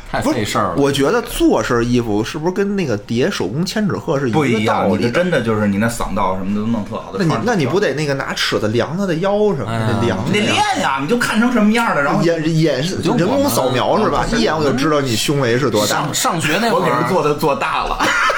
[0.09, 0.75] 太费事儿了。
[0.77, 5.11] 我觉得做身衣服是不是跟那个叠手工千纸鹤是一个不一样，道理你？
[5.11, 7.19] 真的就是你那嗓道什么的都弄特好的。
[7.19, 14.19] 那你那你不得那个拿尺子量他的腰什么的，量你得练呀，你就看成什么样的，然后眼眼是就人工扫描是吧？
[14.19, 16.13] 啊一眼我就知道你胸围是多大上。
[16.13, 17.99] 上学那会儿，给人做的做大了，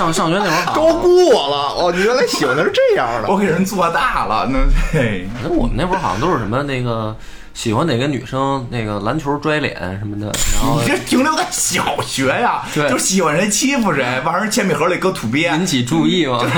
[0.00, 1.92] 上上学那会儿好高估我了哦！
[1.94, 4.58] 你原来喜欢的是这样的我给人做大了，那
[4.90, 7.14] 嘿，那我们那会儿好像都是什么那个
[7.52, 16.38] 喜欢哪个女生，那个篮球拽脸什么的，然后你这停留在小学呀，对就喜欢谁欺负谁，往人铅笔盒里搁土鳖引，起注意嘛。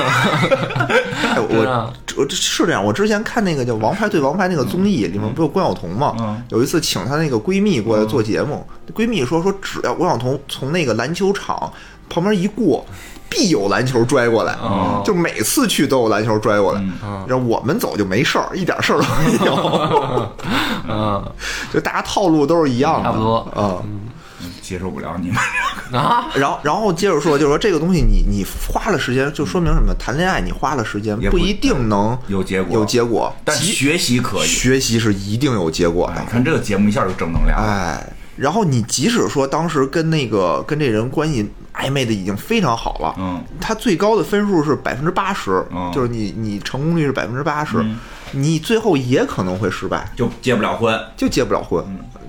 [1.35, 2.85] 我我这是这样。
[2.85, 6.15] 我之前看那个叫《王牌对王牌》那个综艺，里面不有关晓彤吗？
[6.21, 8.65] 嗯有一次请她那个闺蜜过来做节目，
[8.95, 11.73] 闺蜜说说只要关晓彤从那个篮球场
[12.09, 12.87] 旁边一过。
[13.35, 16.83] 必有篮球拽过来，哦就每次去都有篮球拽过来，
[17.27, 20.29] 然后我们走就没事儿，一点事儿都没有，
[20.87, 21.33] 嗯
[21.73, 23.81] 就大家套路都是一样的，差不多啊。
[24.61, 25.37] 接受不了你们。
[26.01, 29.93] 啊， 然后，然后接着说，就是说这个东西你你花了时间，就说明什么？
[29.99, 34.47] 谈恋爱你花了时间，不不一定能有结果有结果，但学习可以。
[34.49, 36.27] 学习是一定有结果的哎，。
[36.31, 37.59] 看这个节目一下就正能量。
[37.59, 38.05] 哎，
[38.37, 47.85] 然后你即使说当时跟那个跟这人关系暧昧的已经非常好了，嗯，他最高的分数是百分之八十嗯，就是你你成功率是百分之八十，
[48.33, 51.85] 你最后也可能会失败，就结不了婚，就结不了婚。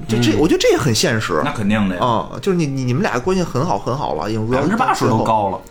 [0.06, 1.42] 就这，我觉得这也很现实。
[1.46, 2.06] 那肯定的呀。
[2.06, 5.62] 啊，就是你你你们俩关系很好很好了，已经百分之八十都，高了，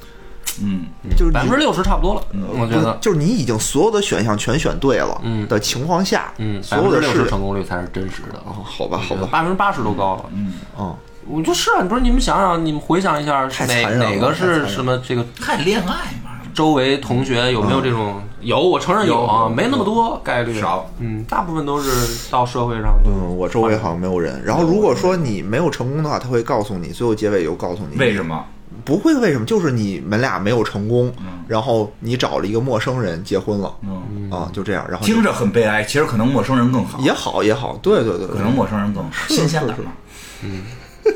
[0.60, 0.86] 嗯，
[1.16, 2.22] 就是你百分之六十差不多了，
[2.58, 2.98] 我觉得。
[3.00, 8.38] 就是你已经所有的选项全选对了嗯的情况下，嗯，所百分之六十有的事成功率才是真实的。
[8.44, 10.24] 哦，好吧，好吧，百分之八十都高了。
[10.34, 10.94] 嗯，嗯，
[11.28, 15.86] 我就是啊，不是你们想想，你们回想一下，哪太残忍了哪个是什么这个太恋爱
[16.24, 18.22] 嘛，周围同学有没有这种？
[18.40, 20.90] 有，我承认有啊，没那么多概率少。
[20.98, 24.42] 嗯，大部分都是到社会上嗯，我周围好像没有人。
[24.44, 28.44] 然后如果说你没有成功的话，他会告诉你，最后结尾又告诉你为什么？
[28.84, 31.12] 不会为什么，就是你们俩没有成功，
[31.48, 39.92] 然后你找了一个陌生人结婚了，嗯，啊，就这样，然后听着很悲哀，其实可能陌生人更好，也好也好，对对对对，可能陌生人更好，新鲜感嘛。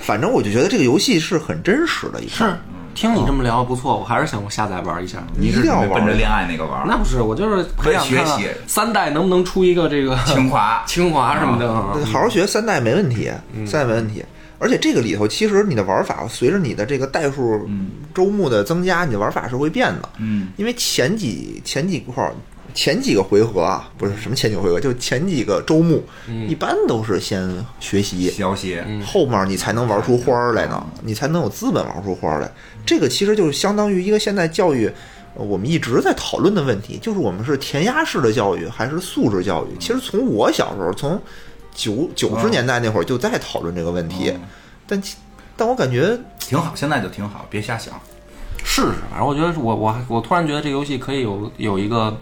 [0.00, 2.58] 反正我就觉得这个游戏是很真实的一是个，
[2.94, 5.18] 听你这么聊不错，我还是想下载玩一下。
[5.34, 6.86] 你是一定要玩准备奔着恋爱那个玩儿？
[6.86, 8.46] 那不是，我就是培养学习。
[8.66, 10.84] 三代能不能出一个这个清华。
[10.86, 11.96] 清华什么的啊。
[12.12, 13.30] 好好学三代没问题，
[13.66, 14.22] 三代没问题。
[14.64, 17.68] 而且这个里头，其实你的玩法随着你的这个代数
[18.14, 20.08] 周目的增加，你的玩法是会变的。
[20.18, 22.32] 嗯，因为前几前几块儿
[22.72, 26.02] 前几个回合啊，不是什么前几个回合，就前几个周目，
[26.48, 27.46] 一般都是先
[27.78, 32.50] 学习，消息，后面你才能玩出花儿来呢，你才能有资本玩出花儿来。
[32.86, 34.90] 这个其实就是相当于一个现在教育。
[35.36, 39.70] 呃我们一直在讨论的问题，就是我们是填鸭式的教育还是素质教育？
[39.80, 41.20] 其实从我小时候，从
[41.74, 44.32] 九九十年代那会儿就在讨论这个问题，
[44.86, 45.16] 但其
[45.56, 48.00] 但我感觉挺好，现在就挺好，别瞎想。
[48.64, 52.16] 试试，反正我觉得我我我突然觉得这游戏可以有有一个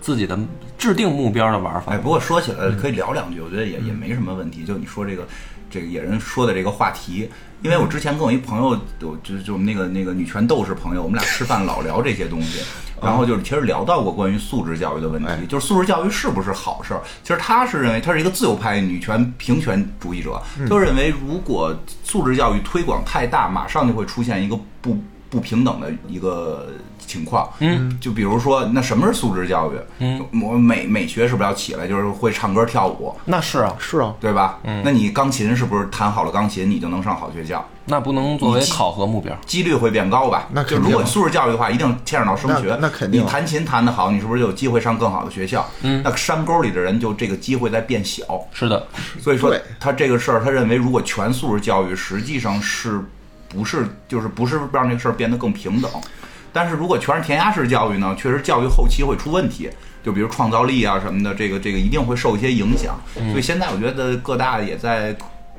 [0.00, 0.38] 自己的
[0.76, 1.98] 制定目标的玩法哎，。
[1.98, 4.62] 不过说起来可以聊两句，我觉得也也没什么问题。
[4.62, 5.26] 就你说这个
[5.70, 7.28] 这个野人说的这个话题，
[7.62, 12.60] 因为我之前跟我一朋友，我就就我们那个那个女权斗士朋友，我们俩吃饭老聊这些东西。
[13.02, 17.02] 然后就是，其实聊到过关于素质教育的问题，就是素质教育是不是好事儿？
[17.22, 24.96] 其实他是认为他是一个自由派女权平权主义者，就认为如果素质教育推广太大，马上就会出现一个不
[25.28, 26.68] 不平等的一个
[27.06, 27.48] 情况。
[27.60, 29.76] 嗯，就比如说，那什么是素质教育？
[30.00, 31.86] 嗯，我美美学是不是要起来？
[31.86, 34.58] 就是会唱歌跳舞，那是啊，是啊，对吧？
[34.64, 37.66] 嗯，那你钢琴是不是弹好了钢琴，你就能上好学校？
[37.88, 39.32] 那不能作为考核目标。
[39.46, 40.48] 几率会变高吧？
[40.52, 42.70] 那肯定就如果素质教育的话，一定牵扯到升学。
[42.70, 45.64] 那那肯定你弹琴弹得好，你是不是就有机会上更好的学校？
[45.82, 48.24] 嗯，那山沟里的人就这个机会在变小。
[48.52, 48.84] 是的，
[49.20, 53.00] 所以说他这个事儿，他认为如果全素质教育实际上是
[53.48, 55.88] 不是就是不是让这个事儿变得更平等？
[56.56, 59.68] 但是如果全是填鸭式教育呢，确实教育后期会出问题，
[60.02, 62.98] 就比如创造力啊什么的，这个这个一定会受一些影响。
[63.30, 65.14] 所以现在我觉得各大也在，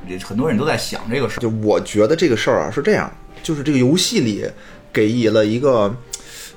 [0.08, 1.40] 也很多人都在想这个事儿。
[1.40, 3.12] 就我觉得这个事儿啊是这样，
[3.44, 4.44] 就是这个游戏里
[4.92, 5.96] 给予了一个，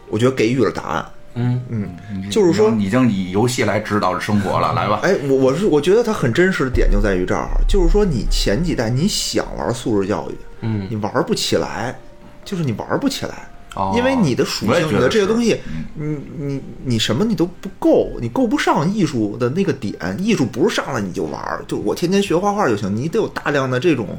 [0.08, 1.06] 我觉得给予了答案。
[1.34, 5.00] 嗯嗯，就是说，已经以游戏来指导生活了，来吧。
[5.02, 11.94] 哎，我我是我觉得它很真实的点就在于这儿，就是说你前几代你想玩素质教育，嗯你玩不起来，
[12.42, 13.49] 就是你玩不起来。
[13.76, 15.60] 哦因为你的属性，你的这个东西，
[15.94, 19.94] 你你你什么你都不够，你够不上艺术的那个点。
[20.18, 24.18] 艺术不是上来你就玩儿，就我天天学画画就行，你得有大量的这种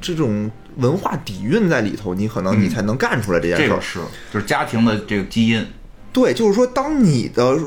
[0.00, 3.68] 这种文化底蕴在里头，你可能你才能干出来这件事儿。
[3.68, 3.98] 这个是，
[4.32, 5.66] 就是家庭的这个基因，
[6.12, 7.58] 对，就是说，当你的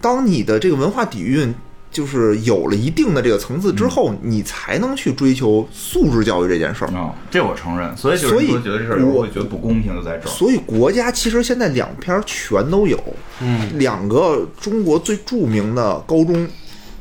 [0.00, 1.54] 当你的这个文化底蕴
[1.90, 6.88] 就是有了一定的这个层次之后，你才能去追求素质教育这件事儿。
[6.88, 7.96] 啊，这我承认。
[7.96, 10.30] 所以就是所以觉得这事儿我会觉得不公平，就在这儿。
[10.30, 13.02] 所以国家其实现在两篇全都有，
[13.40, 16.46] 嗯，两个中国最著名的高中，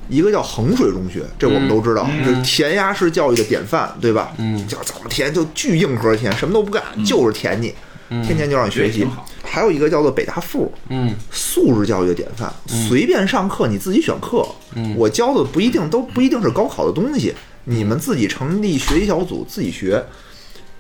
[0.08, 4.32] 一个叫衡水中学，这我们都知道，这是填鸭式教育的典范，对吧？
[4.38, 7.74] 嗯，叫怎么填就巨硬核填，什么都不干，就是填你，
[8.10, 9.06] 天天就让你学习。
[9.50, 14.46] 还有一个叫做北大附，嗯，素质教育的典范，随便上课你自己选课，
[14.76, 17.34] 嗯我教的不一定都不一定是高考的东西，
[17.64, 20.04] 你们自己成立学习小组自己学，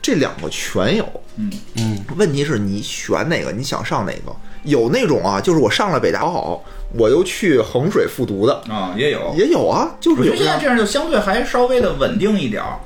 [0.01, 1.05] 这两个全有。
[1.37, 4.35] 嗯嗯，问题是你选哪个，你想上哪个？
[4.63, 6.63] 有那种啊，就是我上了北大好，
[6.93, 9.33] 我又去衡水复读的，啊，也有。
[9.37, 12.79] 也有啊，就是现在这样就相对还稍微的稳定一点儿，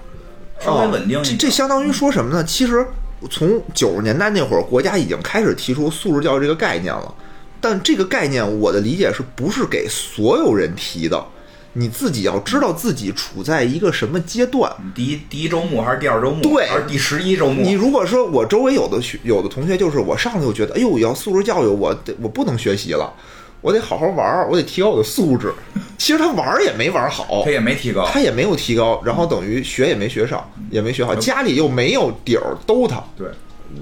[0.60, 1.38] 稍微稳定一点儿。
[1.38, 2.44] 这这相当于说什么呢？
[2.44, 2.86] 其实
[3.30, 7.14] 从九十年代那会儿，国家已经开始提出素质教育这个概念了，
[7.60, 11.24] 但这个概念我的理解是不是给所有人提的？
[11.74, 14.70] 你自己要知道自己处在一个什么阶段。
[14.94, 17.62] 第一第一周目还是第二周目，对还是第十一周目？
[17.62, 23.14] 你如果说我周围有的学有的同学就是我上来就觉得，哎呦，要素质教育，我得我不能学习了，
[23.62, 25.54] 我得好好玩儿，我得提高我的素质。
[25.98, 28.06] 其实他玩儿也没玩儿好他，也没提高。
[28.08, 33.04] 他也没有提高，然后等于学也没学上，也没学好，家里又没有底儿兜他。
[33.16, 33.28] 对，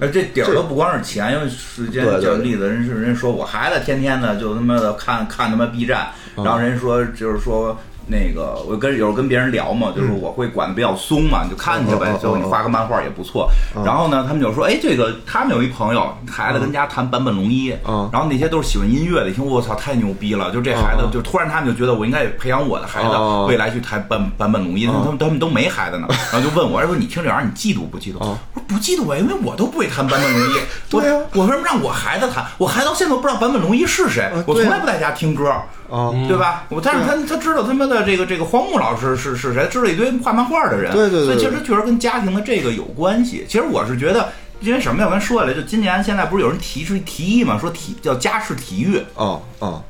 [0.02, 7.78] 而这底儿都不光是钱，因为时间对对举例子，人是人说我孩子天天的就他妈的看看他妈 B 站，嗯然后人说就是说。
[8.10, 12.12] 那个，我跟有时候跟别人聊嘛，就是我会管的比较松嘛，你就看去呗。
[12.20, 13.48] 最后你画个漫画也不错。
[13.86, 23.10] 然后呢，他们就说，哎，这个他们有一朋友，孩子跟家弹坂本龙一，嗯然后那些都是喜欢音乐的，一听我操太牛逼了，就这孩子就突然他们就觉得我应该培养我的孩子
[23.48, 28.18] 未来去弹坂坂本龙一，他们他们都没孩子呢， 然后就问我，说你听这玩意儿你嫉妒不嫉妒？
[28.20, 28.38] 我说
[28.68, 30.54] 不嫉妒啊，因为我都不会弹坂本龙一。
[30.92, 32.44] 我对呀我为什么让我孩子弹？
[32.58, 35.54] 我孩子到现在都不知道坂本龙一是谁，我从来不在家听歌。
[35.90, 36.66] 啊，对吧？
[36.70, 43.46] 我但是他他知道他妈的这个这个荒木老师是是谁，知道一堆画漫画的人，对对对所以其实确实跟家庭的这个有关系。
[43.48, 44.30] 其实我是觉得，
[44.62, 45.08] 因为什么呀？
[45.08, 49.82] 我跟说下来，就今年现在不是有人提出提议嘛，说体叫家事体育，啊啊！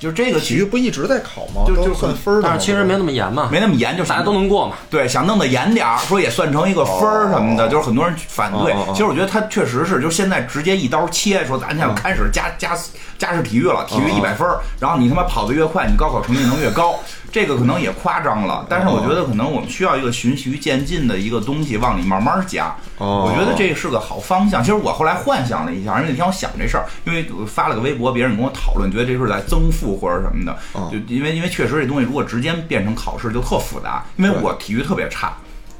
[0.00, 1.62] 就是这个体育不一直在考吗？
[1.66, 2.40] 就就算分儿。
[2.42, 4.76] 但是其实没那么严嘛，没那么严，就大家都能过嘛。
[4.88, 8.74] 对，想弄得严点儿，说也算成一个分儿什么的，哦就是很多人反对。
[8.94, 12.70] 其实我觉得他确实是，就是现在直接一刀切，说咱想开始加加
[13.18, 16.98] 加试体育了，体育哦一百分儿，然后你他妈跑得越快，你高考成绩能越高。
[17.32, 22.74] 这个可能也夸张了，但是我觉得可能我们需要一个循序渐进的一个东西往里慢慢加。
[22.98, 24.62] 哦我觉得这是个好方向。
[24.62, 30.56] 其实我后来幻想了一下，因为那天我想这事儿，因为我发了个微博，别人跟我讨论，觉得这是在增负或者什么的。
[30.72, 35.32] 哦就因为因为确实这东西如果直接变成考试就特复杂，因为我体育特别差，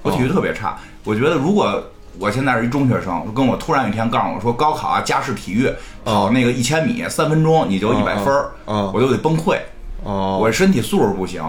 [0.03, 0.79] 我体育特别差。
[1.05, 1.83] 我觉得如果
[2.19, 5.69] 我现在是一中学生，跟我突然有一天告诉我说高考啊，加试体育
[6.05, 8.53] 跑那个一千米三分钟你就一百分儿
[8.93, 9.59] 我就得崩溃。
[10.03, 11.43] 哦，我身体素质不行，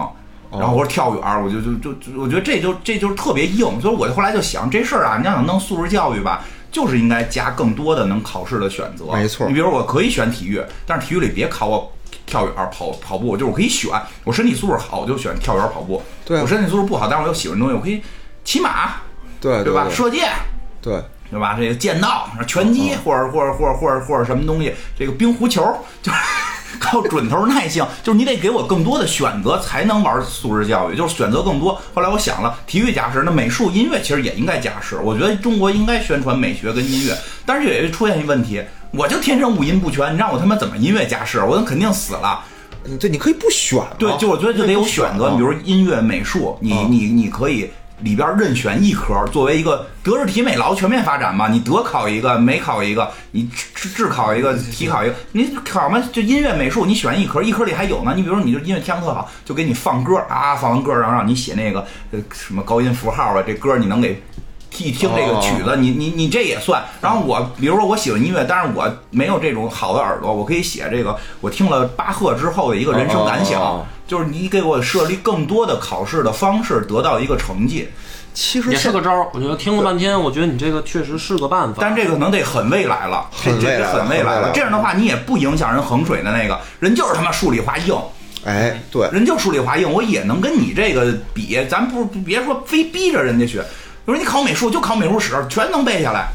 [0.50, 6.44] 然后我说跳远儿，我就就就就我觉得这就这就是特别硬，所以我就后来就想这事儿啊，你要想弄素质教育吧。
[6.72, 11.92] 就是应该加更多的能考试的选择，没错你比如我可以选体育，但是体育里别考我
[12.24, 13.92] 跳远、跑跑步，就是我可以选，
[14.24, 16.02] 我身体素质好我就选跳远、跑步。
[16.24, 18.02] 对啊我身体素质不好，但是我又喜欢东西，我可以
[18.42, 18.92] 骑马，
[19.38, 19.86] 对对吧？
[19.90, 20.32] 射箭，
[20.80, 21.54] 对，对吧？
[21.58, 25.62] 这个剑道、拳击，或者或者或者或者或者什么东西，这个冰壶球，
[26.02, 26.18] 就是
[26.78, 31.80] 靠准头耐性，就是你得给我更多的选择，才能玩素质教育，就是选择更多。
[31.94, 34.96] 后来我想了，体育加试，那美术、音乐其实也应该加试。
[34.96, 37.16] 我觉得中国应该宣传美学跟音乐，
[37.46, 38.62] 但是也出现一问题，
[38.92, 41.40] 我就天生五音不全，你让我他妈怎么音乐加试？
[41.40, 42.44] 我肯定死了。
[42.84, 47.70] 嗯对，你可以不选嘛，对，就我觉得就得有选择，啊你比如音乐、美术，你啊你你可以
[48.02, 64.22] 里边任选一科，作为一个德智体美劳全面发展嘛，你德考一个，美考一个，你智智考一个，体考一个，你考嘛就音乐、美术，你选一科，一科里还有呢，你比如说你就音乐天赋特好，就给你放歌啊，放完歌然后让你写那个呃什么高音符号啊，这歌你能给。
[64.78, 66.82] 一听这个曲子，你你你这也算。
[67.02, 71.14] 然后我，比如说我喜欢音乐，但是我没有这种好的耳朵，我可以写这个。
[71.42, 77.88] 我听了巴赫之后的一个人生感想，就是你给我设立更多的考试的方式，得到一个成绩。
[78.34, 79.26] 其实是个招儿。
[79.32, 81.78] 我觉得听了半天，我觉得你这个确实是个办法。
[81.80, 87.98] 但这个可能得很未来了，这这这很未来了这样的话，你也不影响人衡水的那个人，就是他妈数理化硬，
[88.44, 91.58] 哎，对，人就数理化硬，我也能跟你这个比。
[91.70, 96.28] 咱不别说非逼着人家学，比如说你考美术就考美术史，全能背下来。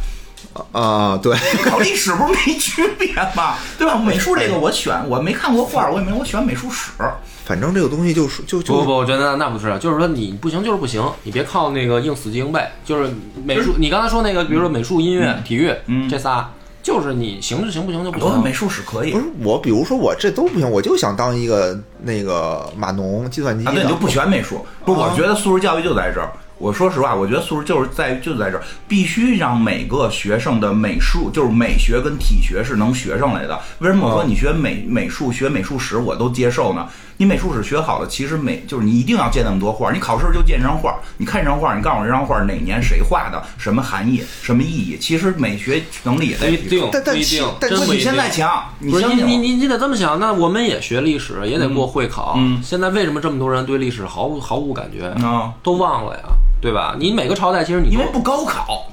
[0.72, 1.38] 啊，对，
[1.70, 3.56] 考历史不是没区别吗？
[3.78, 3.96] 对吧？
[3.96, 6.90] 美术这个我选，我没看过画，我也没我选美术史。
[7.48, 12.62] 反正这个东西就是就就不不不，我觉得那不是，就是说你不行就是不行，你别靠那个硬死记硬背。
[12.84, 13.10] 就是
[13.46, 16.50] 美术，你刚才说那个，比如说美术、音乐、体育嗯这仨，
[16.84, 18.44] 就是你行就行，不行就不我行。
[18.44, 24.66] 美术史可以不是我，比如说我这都不行，我就想当一个那个码农、计算机啊，对，的你就不选美术。
[24.84, 26.30] 不我觉得素质教育就在这儿。
[26.58, 33.60] 我说实话，我觉得素质就是在就在这儿，必须让每个学生的美术，就是美学跟体学是能学上来的。
[33.80, 36.88] 为什么我说你学美美术、学美术史我都接受呢？
[37.20, 44.98] 你美术史学好了，其实美就是你一定要见那么多画，你考试就见一张画，你看这张画，你告诉我这张画哪年谁画的，什么含义、什么意义？
[45.00, 48.04] 其实美学能力也在不一定提升。，但但不一定，但你真不一定。
[48.06, 49.26] 现在强，你你相信我。
[49.26, 52.36] 你你你得这么想，那我们也学历史，也得过会考。
[52.38, 55.08] 嗯现在为什么这么多人对历史毫无毫无感觉？
[55.26, 56.24] 啊，都忘了呀，
[56.60, 56.96] 对吧？
[57.00, 58.88] 你每个朝代其实你因为不高考，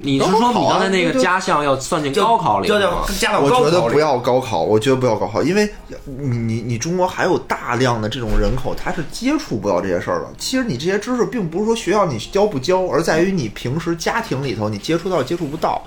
[0.00, 3.04] 你是说你刚才那个家项要算进高考里就吗？
[3.18, 5.68] 加到我觉得不要高考，我觉得不要高考，因为
[6.04, 10.28] 你你你中国还有大量的这种人口，他是接触不到这些事儿的。
[10.38, 15.82] 其实你这些知识并不是说学校你教不教，而在于你平时家庭里头你接触到接触不到。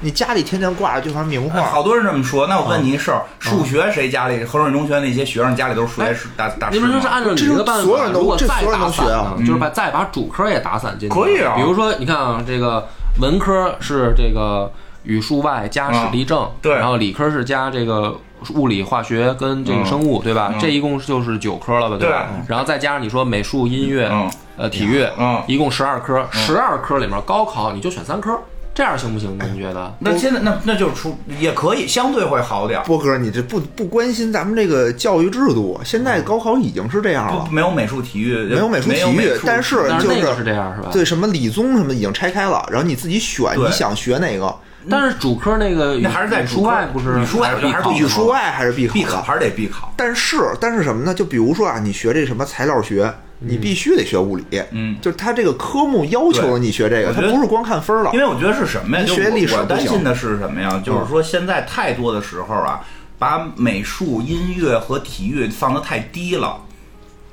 [0.00, 2.46] 你家里天天挂着这盘名画，哎好多人这么说。
[2.46, 4.44] 那我问你一事儿：数学谁家里？
[4.44, 7.08] 衡水中学那些学生家里都是数学师大大师你们说是？
[7.08, 9.34] 按照你这是这个办法，所有人都如果再这所有人打散都学啊。
[9.36, 11.54] 呢，就是把再把主科也打散进去，可以啊。
[11.56, 12.86] 比如说，你看啊，这个
[13.20, 14.70] 文科是这个
[15.02, 16.74] 语数外加史地政，对。
[16.74, 18.16] 然后理科是加这个
[18.54, 20.50] 物理、化学跟这个生物，对吧？
[20.52, 20.60] 嗯。
[20.60, 22.28] 这一共就是九科了吧，对吧？
[22.30, 22.44] 对。
[22.48, 25.42] 然后再加上你说美术、音乐嗯、呃体育，嗯。
[25.48, 28.38] 一共十二科，十二科里面高考你就选三科，
[28.78, 29.36] 这样行不行？
[29.36, 29.44] 呢？
[29.52, 29.92] 你觉得？
[29.98, 32.84] 那现在那那就是出也可以，相对会好点儿。
[32.84, 35.80] 波哥，你这不不关心咱们这个教育制度？
[35.84, 40.90] 现在高考已经是这样了不，没有美术、体育，没有美术、体育，但是就但是那个是这样是吧？
[40.92, 44.54] 对什么理综什么已经拆开了，然后你自己选对你想学哪个，
[44.90, 49.04] 但是主科那个还是在语主外不是语数外还是必考必语数外还是必必考必。
[49.04, 49.92] 考还是得必考。
[49.96, 51.14] 但是但是什么呢？
[51.14, 58.18] 就比如说啊，你学这什么材料学，你必须得学物理，嗯就是它这个科目要求你学这个，我觉得它不是光看分了因。
[58.18, 59.04] 为我觉得是什么呀？
[59.06, 60.82] 你学历史我不行担心的是什么呀？
[60.84, 62.80] 就是说现在太多的时候啊，
[63.18, 66.56] 把美术、音乐和体育放得太低了。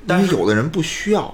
[0.07, 1.33] 但是有的人不需要，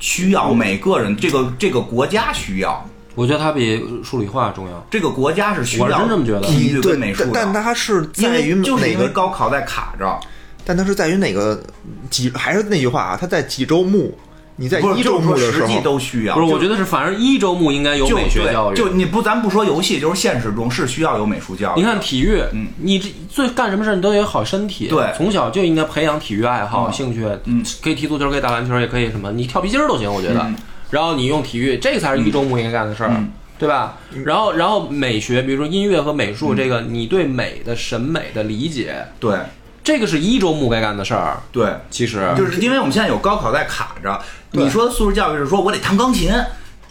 [0.00, 2.84] 需要每个人，这个这个国家需要，
[3.14, 4.86] 我觉得它比数理化重要。
[4.90, 9.08] 这个国家是需要我是真这么觉得体育对跟美，术但它是在于为就是因为哪个？
[9.10, 10.18] 高考在卡着，
[10.64, 11.62] 但它是在于哪个
[12.08, 12.30] 几？
[12.30, 14.16] 还是那句话啊，它在几周目？
[14.56, 16.34] 你在一周就是说实际目的时候，都需要。
[16.34, 18.76] 不是，我觉得是，反正一周目应该有美学教育。
[18.76, 21.80] 对就你不，咱不说游戏，就是现实中是需要有美术教育。
[21.80, 30.40] 你看体育，嗯你这最干什么事儿你都得有好身体，对从小就应该培养体育爱好、嗯兴趣，嗯可以踢足球，可以打篮球，也可以什么，你跳皮筋儿都行，我觉得。
[30.42, 30.54] 嗯
[30.90, 33.10] 然后你用体育，这个才是一周目应该干的事儿。
[33.12, 33.98] 嗯对吧？
[34.24, 39.36] 然后，然后美学，比如说音乐和美嗯术，这个你对美的审美的理解，对
[39.84, 41.38] 这个是一周目该干的事儿。
[41.52, 44.18] 对，其实就是因为我们现在有高考在卡着。
[44.52, 46.32] 你说的素质教育是说我得弹钢琴，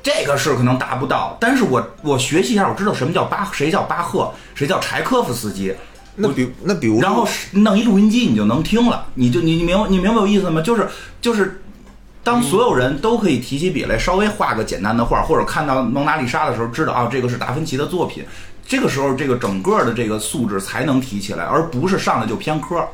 [0.03, 5.73] 这个是可能达不到，但是我我学习一下，我知道什么叫巴，谁叫巴赫，谁叫柴科夫斯基。
[6.17, 10.61] 那比那比如然后是弄一录音机，你就能听了，你就你你明你明白我意思吗？
[10.61, 10.87] 就是
[11.19, 11.63] 就是，
[12.23, 18.23] 当所有人都可以提起笔来，稍微画个简单的画，或者看到蒙娜丽莎的时候，知道啊这个是达芬奇的作品，
[18.67, 22.87] 这个时候这个整个的这个素质才能提起来，而不是上来就偏科。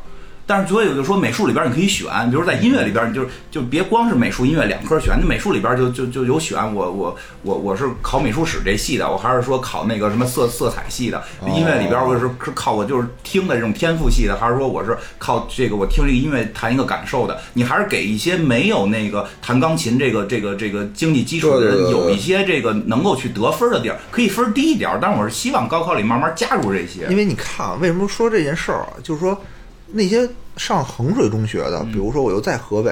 [0.48, 6.56] 但是所以我就说美术里边你可以选，比如在音乐里边，你就就别光是美术音乐两科选，那美术里边就就就有选。
[6.76, 11.24] 我我我我是考美术史这系的，我还是说考那个什么色色彩系的。
[11.48, 17.40] 音乐里边我是是靠我就是听的这种天赋系的，还是说我是靠这个我听这个音乐弹一个感受的？
[17.54, 25.00] 你还是给一些没有那个弹钢琴这个这个这个经济基础的人有一些这个能够去得分的地儿，可以分低一点儿。
[25.02, 27.08] 但是我是希望高考里慢慢加入这些。
[27.10, 28.94] 因为你看啊，为什么说这件事儿啊？
[29.02, 29.42] 就是说，
[29.88, 32.92] 那些上衡水中学的，比如说我又在河北，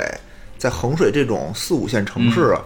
[0.58, 2.62] 在衡水这种四五线城市啊，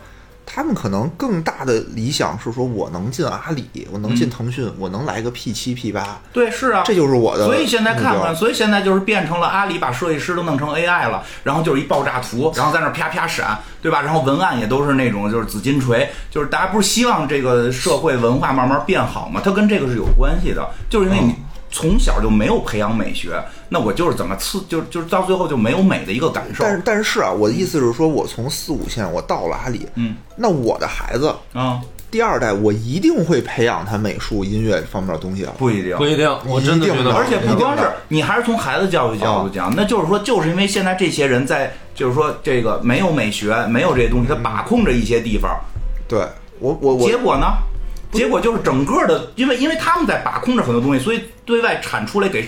[0.45, 7.45] 他们可能更大的理想是说，我能进阿里，我能进腾讯，我能来个 P 七 P 八，对，是啊，这就是我的。
[7.45, 14.01] 所以现在看看，所以现在就是变成了阿里把设计师都弄成 AI 了，然后就是一爆炸图，然后在那儿啪啪闪，对吧？
[14.01, 19.41] 然后文案也都是那种就是紫金锤，就是大家不是希望这个社会文化慢慢变好吗？
[19.43, 21.35] 它跟这个是有关系的，就是因为你
[21.69, 23.37] 从小就没有培养美学，
[23.69, 35.53] 那我就是怎么刺，就就是到最后就没有美的一个感受但是但是啊，我的意思是说，我从四五线我到了阿里，嗯，那我的孩子啊，第二代，我一定会培养他美术、音乐方面的东西啊。
[35.57, 36.05] 不一定不。
[36.05, 45.59] 一定，我真的觉得，而且不光是你，还是从孩子教育角度讲，那就是说，就是因为现在这些人在，就是说这个没有美学，没有这些东西，他把控着一些地方，
[46.07, 46.25] 对
[46.59, 47.47] 我我我结果呢？
[48.11, 52.47] 结果就是整个的，因为因为他们在把控着很多东西，所以对外产出来给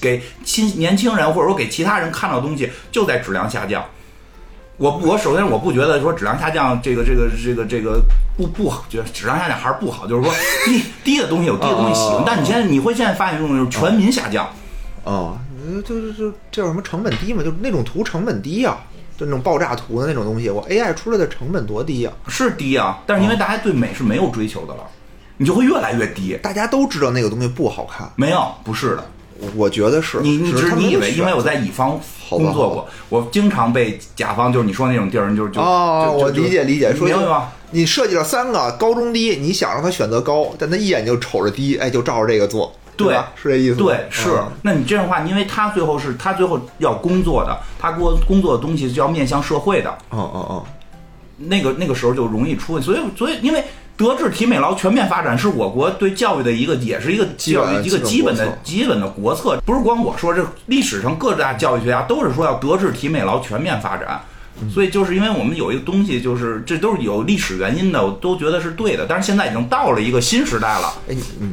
[0.00, 3.84] 给新年轻人或者说给其他人看到的东西就在质量下降。
[4.76, 8.00] 我我首先我不觉得说质量下降这个这个这个这个
[8.36, 10.32] 不不好，觉得质量下降还是不好，就是说
[10.64, 14.48] 低低的东西有低的东西喜欢哦，但你现在你会现在发现这种就是全民下降，
[15.04, 17.42] 哦，呃就就就这叫什么成本低嘛？
[17.42, 18.78] 就那种图成本低呀、
[19.18, 24.82] 就那种爆炸图的那种东西，我 AI 出来的成本多低呀、是低啊，但是因为大家对美是没有追求的了，
[25.40, 26.38] 你就会越来越低。
[26.42, 29.04] 大家都知道那个东西不好看，没有，不是的，
[29.56, 30.20] 我觉得是。
[30.20, 31.98] 你你只是你以为，因为我在乙方
[32.28, 37.48] 工作过，我经常被甲方就是你说那种地儿，就就哦，我就就理解理解，说明白吗？
[37.70, 43.32] 你设计了三个高中低，你想让他选择高，但他一眼就瞅着低，哎，就照着这个做，对吧？
[43.34, 43.86] 是这意思吗？
[43.86, 44.52] 对，是嗯。
[44.60, 50.66] 那你这样的话，因为他最后是他最后要工作的，他给我工作的东西就要面向社会的，哦哦哦，
[51.38, 52.86] 那个那个时候就容易出问题。
[52.86, 53.64] 所以所以因为
[54.00, 59.60] 德智体美劳全面发展是我国对教育的一个，也是一个基本教育一个基本的基本的国策。
[59.66, 64.18] 不是光我说，这历史上各大教育学家都是说要德智体美劳全面发展。
[64.62, 69.06] 嗯所以就是因为我们有一个东西，就是这都是有历史原因的，我都觉得是对的。
[69.08, 70.92] 但是现在已经到了一个新时代了。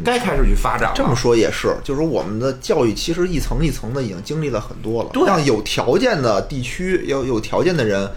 [0.03, 0.94] 该开始去发展了。
[0.94, 8.10] 这么说也是，就是我们的教育其实一层一层的已经经历了很多了，对让有条件的地区有有条件的人，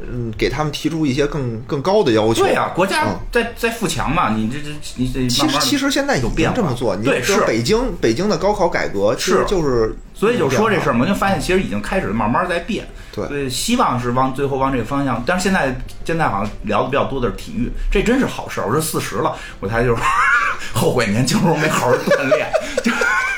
[0.00, 2.42] 嗯，给他们提出一些更更高的要求。
[2.42, 11.06] 对呀、国家嗯在在富强嘛，你这这你这其实其实现在已有变这么做，你对是北京北京的高考改革，是就是所以就说这事儿嘛。
[11.06, 12.86] 就发现其实已经开始慢慢在变。
[13.14, 15.22] 对所以希望是往最后往这个方向。
[15.26, 18.66] 但是现在现在好像聊的比较多的是体育，这真是好事儿。
[18.66, 20.02] 我说四十了，我才就是
[20.72, 22.50] 后悔年轻时候没好好锻炼。
[22.82, 22.90] 就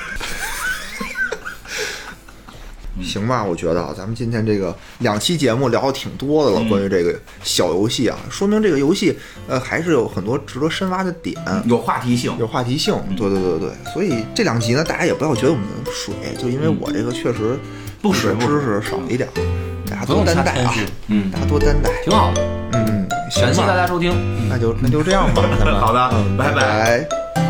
[3.02, 9.16] 行吧，我觉得啊，咱们今天这个两期节目聊的挺多的了，嗯关于这个小游戏啊，说明这个游戏
[9.48, 11.36] 呃还是有很多值得深挖的点。
[11.66, 17.58] 有话题性，有话题性，对对对对，所以这两集呢，大家也不要觉得我们水，就因为我这个确实
[18.00, 19.28] 不水知识少一点，
[19.90, 20.74] 大家多担待啊
[21.08, 22.42] 嗯大家多担待，挺好的。
[22.72, 24.12] 嗯，行感谢大家收听。
[24.48, 25.42] 那就那就这样吧，
[25.80, 27.43] 好的拜拜